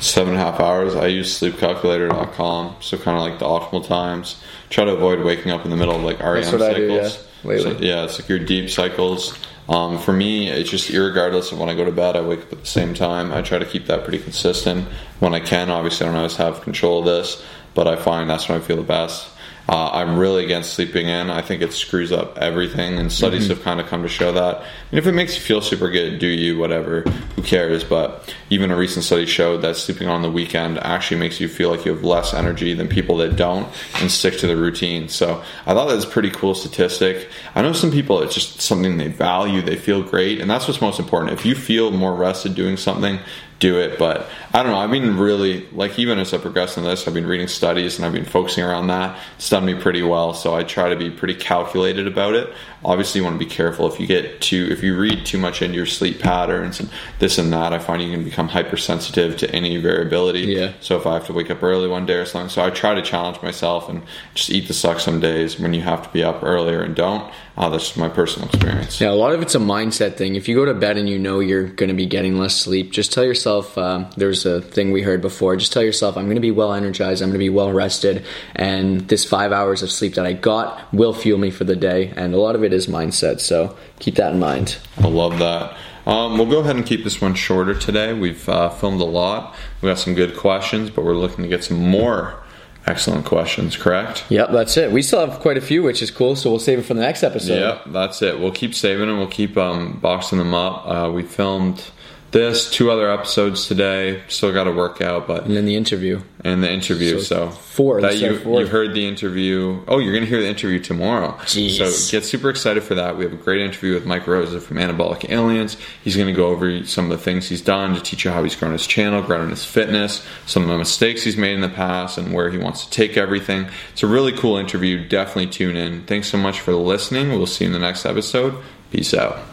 seven 0.00 0.34
and 0.34 0.42
a 0.42 0.44
half 0.44 0.60
hours. 0.60 0.94
I 0.94 1.06
use 1.06 1.38
sleepcalculator.com, 1.38 2.76
so 2.80 2.98
kind 2.98 3.16
of 3.16 3.22
like 3.22 3.38
the 3.38 3.46
optimal 3.46 3.86
times. 3.86 4.42
Try 4.70 4.84
to 4.84 4.92
avoid 4.92 5.20
waking 5.24 5.50
up 5.50 5.64
in 5.64 5.70
the 5.70 5.76
middle 5.76 5.94
of 5.94 6.02
like 6.02 6.20
REM 6.20 6.44
cycles. 6.44 7.26
Do, 7.42 7.52
yeah. 7.52 7.58
So, 7.62 7.70
yeah, 7.78 8.04
it's 8.04 8.20
like 8.20 8.28
your 8.28 8.40
deep 8.40 8.70
cycles. 8.70 9.38
Um, 9.68 9.98
for 9.98 10.12
me, 10.12 10.48
it's 10.48 10.70
just 10.70 10.88
regardless 10.90 11.52
of 11.52 11.58
when 11.58 11.68
I 11.68 11.74
go 11.74 11.84
to 11.84 11.92
bed, 11.92 12.16
I 12.16 12.22
wake 12.22 12.40
up 12.40 12.52
at 12.52 12.60
the 12.60 12.66
same 12.66 12.94
time. 12.94 13.32
I 13.32 13.42
try 13.42 13.58
to 13.58 13.66
keep 13.66 13.86
that 13.86 14.02
pretty 14.02 14.18
consistent 14.18 14.88
when 15.20 15.34
I 15.34 15.40
can. 15.40 15.70
Obviously, 15.70 16.06
I 16.06 16.08
don't 16.08 16.16
always 16.16 16.36
have 16.36 16.62
control 16.62 17.00
of 17.00 17.04
this, 17.04 17.42
but 17.74 17.86
I 17.86 17.96
find 17.96 18.30
that's 18.30 18.48
when 18.48 18.58
I 18.58 18.64
feel 18.64 18.76
the 18.76 18.82
best. 18.82 19.28
Uh, 19.68 19.90
I'm 19.92 20.18
really 20.18 20.44
against 20.44 20.72
sleeping 20.72 21.08
in. 21.08 21.28
I 21.28 21.42
think 21.42 21.60
it 21.60 21.74
screws 21.74 22.10
up 22.10 22.38
everything, 22.38 22.98
and 22.98 23.12
studies 23.12 23.42
mm-hmm. 23.44 23.54
have 23.54 23.62
kind 23.62 23.80
of 23.80 23.86
come 23.86 24.02
to 24.02 24.08
show 24.08 24.32
that. 24.32 24.64
And 24.90 24.98
if 24.98 25.06
it 25.06 25.12
makes 25.12 25.34
you 25.34 25.42
feel 25.42 25.60
super 25.60 25.90
good, 25.90 26.18
do 26.18 26.26
you, 26.26 26.56
whatever, 26.56 27.02
who 27.36 27.42
cares? 27.42 27.84
But 27.84 28.34
even 28.48 28.70
a 28.70 28.76
recent 28.76 29.04
study 29.04 29.26
showed 29.26 29.58
that 29.58 29.76
sleeping 29.76 30.08
on 30.08 30.22
the 30.22 30.30
weekend 30.30 30.78
actually 30.78 31.20
makes 31.20 31.38
you 31.38 31.48
feel 31.48 31.68
like 31.68 31.84
you 31.84 31.92
have 31.92 32.02
less 32.02 32.32
energy 32.32 32.72
than 32.72 32.88
people 32.88 33.18
that 33.18 33.36
don't 33.36 33.68
and 34.00 34.10
stick 34.10 34.38
to 34.38 34.46
the 34.46 34.56
routine. 34.56 35.08
So 35.10 35.42
I 35.66 35.74
thought 35.74 35.88
that 35.88 35.96
was 35.96 36.04
a 36.04 36.08
pretty 36.08 36.30
cool 36.30 36.54
statistic. 36.54 37.28
I 37.54 37.60
know 37.60 37.74
some 37.74 37.90
people, 37.90 38.22
it's 38.22 38.34
just 38.34 38.62
something 38.62 38.96
they 38.96 39.08
value, 39.08 39.60
they 39.60 39.76
feel 39.76 40.02
great, 40.02 40.40
and 40.40 40.50
that's 40.50 40.66
what's 40.66 40.80
most 40.80 40.98
important. 40.98 41.32
If 41.32 41.44
you 41.44 41.54
feel 41.54 41.90
more 41.90 42.14
rested 42.14 42.54
doing 42.54 42.78
something, 42.78 43.18
do 43.58 43.78
it. 43.78 43.98
But 43.98 44.28
I 44.52 44.62
don't 44.62 44.72
know. 44.72 44.78
I've 44.78 44.90
been 44.90 45.18
really 45.18 45.66
like 45.70 45.98
even 45.98 46.18
as 46.18 46.32
I 46.32 46.38
progress 46.38 46.76
in 46.76 46.84
this, 46.84 47.06
I've 47.06 47.14
been 47.14 47.26
reading 47.26 47.48
studies 47.48 47.96
and 47.96 48.06
I've 48.06 48.12
been 48.12 48.24
focusing 48.24 48.64
around 48.64 48.88
that. 48.88 49.18
It's 49.36 49.50
done 49.58 49.66
me 49.66 49.80
pretty 49.80 50.02
well. 50.02 50.34
So 50.34 50.54
I 50.54 50.62
try 50.62 50.88
to 50.88 50.96
be 50.96 51.10
pretty 51.10 51.34
calculated 51.34 52.06
about 52.06 52.34
it. 52.34 52.52
Obviously, 52.84 53.20
you 53.20 53.24
want 53.24 53.38
to 53.38 53.44
be 53.44 53.50
careful 53.50 53.90
if 53.92 53.98
you 53.98 54.06
get 54.06 54.40
too 54.40 54.68
if 54.70 54.82
you 54.82 54.96
read 54.96 55.26
too 55.26 55.38
much 55.38 55.62
into 55.62 55.76
your 55.76 55.86
sleep 55.86 56.20
patterns 56.20 56.78
and 56.80 56.88
this 57.18 57.38
and 57.38 57.52
that. 57.52 57.72
I 57.72 57.78
find 57.78 58.02
you 58.02 58.10
can 58.10 58.24
become 58.24 58.48
hypersensitive 58.48 59.36
to 59.38 59.50
any 59.50 59.76
variability. 59.78 60.40
Yeah. 60.40 60.72
So 60.80 60.96
if 60.96 61.06
I 61.06 61.14
have 61.14 61.26
to 61.26 61.32
wake 61.32 61.50
up 61.50 61.62
early 61.62 61.88
one 61.88 62.06
day 62.06 62.14
or 62.14 62.24
something, 62.24 62.50
so 62.50 62.64
I 62.64 62.70
try 62.70 62.94
to 62.94 63.02
challenge 63.02 63.42
myself 63.42 63.88
and 63.88 64.02
just 64.34 64.50
eat 64.50 64.68
the 64.68 64.74
suck 64.74 65.00
some 65.00 65.18
days 65.18 65.58
when 65.58 65.74
you 65.74 65.82
have 65.82 66.04
to 66.04 66.08
be 66.10 66.22
up 66.22 66.42
earlier 66.42 66.82
and 66.82 66.94
don't. 66.94 67.32
Uh, 67.58 67.68
that's 67.68 67.86
just 67.86 67.98
my 67.98 68.08
personal 68.08 68.48
experience. 68.48 69.00
Yeah, 69.00 69.10
a 69.10 69.18
lot 69.18 69.32
of 69.32 69.42
it's 69.42 69.56
a 69.56 69.58
mindset 69.58 70.16
thing. 70.16 70.36
If 70.36 70.46
you 70.46 70.54
go 70.54 70.64
to 70.64 70.74
bed 70.74 70.96
and 70.96 71.08
you 71.08 71.18
know 71.18 71.40
you're 71.40 71.66
going 71.66 71.88
to 71.88 71.94
be 71.94 72.06
getting 72.06 72.38
less 72.38 72.54
sleep, 72.54 72.92
just 72.92 73.12
tell 73.12 73.24
yourself. 73.24 73.76
Um, 73.76 74.08
there's 74.16 74.46
a 74.46 74.60
thing 74.62 74.92
we 74.92 75.02
heard 75.02 75.20
before. 75.20 75.56
Just 75.56 75.72
tell 75.72 75.82
yourself, 75.82 76.16
I'm 76.16 76.26
going 76.26 76.36
to 76.36 76.40
be 76.40 76.52
well 76.52 76.72
energized. 76.72 77.20
I'm 77.20 77.30
going 77.30 77.34
to 77.34 77.38
be 77.40 77.50
well 77.50 77.72
rested, 77.72 78.24
and 78.54 79.08
this 79.08 79.24
five 79.24 79.47
hours 79.52 79.82
of 79.82 79.90
sleep 79.90 80.14
that 80.14 80.26
I 80.26 80.32
got 80.32 80.92
will 80.92 81.12
fuel 81.12 81.38
me 81.38 81.50
for 81.50 81.64
the 81.64 81.76
day. 81.76 82.12
And 82.16 82.34
a 82.34 82.38
lot 82.38 82.54
of 82.54 82.64
it 82.64 82.72
is 82.72 82.86
mindset. 82.86 83.40
So 83.40 83.76
keep 83.98 84.16
that 84.16 84.32
in 84.32 84.38
mind. 84.38 84.78
I 84.98 85.08
love 85.08 85.38
that. 85.38 85.76
Um, 86.06 86.38
we'll 86.38 86.48
go 86.48 86.60
ahead 86.60 86.76
and 86.76 86.86
keep 86.86 87.04
this 87.04 87.20
one 87.20 87.34
shorter 87.34 87.74
today. 87.74 88.14
We've 88.14 88.48
uh, 88.48 88.70
filmed 88.70 89.00
a 89.00 89.04
lot. 89.04 89.54
We 89.82 89.88
got 89.88 89.98
some 89.98 90.14
good 90.14 90.36
questions, 90.36 90.88
but 90.88 91.04
we're 91.04 91.14
looking 91.14 91.42
to 91.44 91.48
get 91.48 91.64
some 91.64 91.78
more 91.78 92.42
excellent 92.86 93.26
questions, 93.26 93.76
correct? 93.76 94.24
Yep, 94.30 94.50
that's 94.50 94.76
it. 94.78 94.90
We 94.90 95.02
still 95.02 95.26
have 95.26 95.40
quite 95.40 95.58
a 95.58 95.60
few, 95.60 95.82
which 95.82 96.00
is 96.00 96.10
cool. 96.10 96.34
So 96.34 96.48
we'll 96.48 96.58
save 96.58 96.78
it 96.78 96.86
for 96.86 96.94
the 96.94 97.02
next 97.02 97.22
episode. 97.22 97.60
Yep, 97.60 97.82
that's 97.88 98.22
it. 98.22 98.40
We'll 98.40 98.52
keep 98.52 98.74
saving 98.74 99.08
them. 99.08 99.18
We'll 99.18 99.26
keep 99.26 99.56
um, 99.58 99.98
boxing 100.00 100.38
them 100.38 100.54
up. 100.54 100.86
Uh, 100.86 101.10
we 101.12 101.22
filmed 101.22 101.90
this, 102.30 102.70
two 102.70 102.90
other 102.90 103.10
episodes 103.10 103.66
today. 103.66 104.22
Still 104.28 104.52
got 104.52 104.64
to 104.64 104.72
work 104.72 105.00
out, 105.00 105.26
but 105.26 105.44
and 105.44 105.56
then 105.56 105.64
the 105.64 105.76
interview 105.76 106.20
and 106.44 106.62
the 106.62 106.70
interview. 106.70 107.20
So, 107.20 107.48
so 107.48 107.50
four. 107.50 108.00
That 108.00 108.18
you 108.18 108.32
you 108.32 108.66
heard 108.66 108.94
the 108.94 109.06
interview. 109.06 109.82
Oh, 109.88 109.98
you're 109.98 110.12
going 110.12 110.24
to 110.24 110.28
hear 110.28 110.40
the 110.40 110.48
interview 110.48 110.78
tomorrow. 110.78 111.32
Jeez. 111.42 111.78
So 111.78 112.10
get 112.10 112.24
super 112.24 112.50
excited 112.50 112.82
for 112.82 112.94
that. 112.96 113.16
We 113.16 113.24
have 113.24 113.32
a 113.32 113.36
great 113.36 113.62
interview 113.62 113.94
with 113.94 114.04
Mike 114.04 114.26
Rosa 114.26 114.60
from 114.60 114.76
Anabolic 114.76 115.30
Aliens. 115.30 115.76
He's 116.04 116.16
going 116.16 116.28
to 116.28 116.34
go 116.34 116.48
over 116.48 116.84
some 116.84 117.10
of 117.10 117.10
the 117.10 117.22
things 117.22 117.48
he's 117.48 117.62
done 117.62 117.94
to 117.94 118.00
teach 118.00 118.24
you 118.24 118.30
how 118.30 118.42
he's 118.42 118.56
grown 118.56 118.72
his 118.72 118.86
channel, 118.86 119.22
grown 119.22 119.50
his 119.50 119.64
fitness, 119.64 120.24
some 120.46 120.62
of 120.62 120.68
the 120.68 120.78
mistakes 120.78 121.22
he's 121.22 121.36
made 121.36 121.54
in 121.54 121.60
the 121.62 121.68
past, 121.68 122.18
and 122.18 122.34
where 122.34 122.50
he 122.50 122.58
wants 122.58 122.84
to 122.84 122.90
take 122.90 123.16
everything. 123.16 123.68
It's 123.92 124.02
a 124.02 124.06
really 124.06 124.32
cool 124.32 124.58
interview. 124.58 125.08
Definitely 125.08 125.48
tune 125.48 125.76
in. 125.76 126.04
Thanks 126.04 126.28
so 126.28 126.36
much 126.38 126.60
for 126.60 126.74
listening. 126.74 127.30
We'll 127.30 127.46
see 127.46 127.64
you 127.64 127.68
in 127.68 127.72
the 127.72 127.78
next 127.78 128.04
episode. 128.04 128.54
Peace 128.90 129.14
out. 129.14 129.47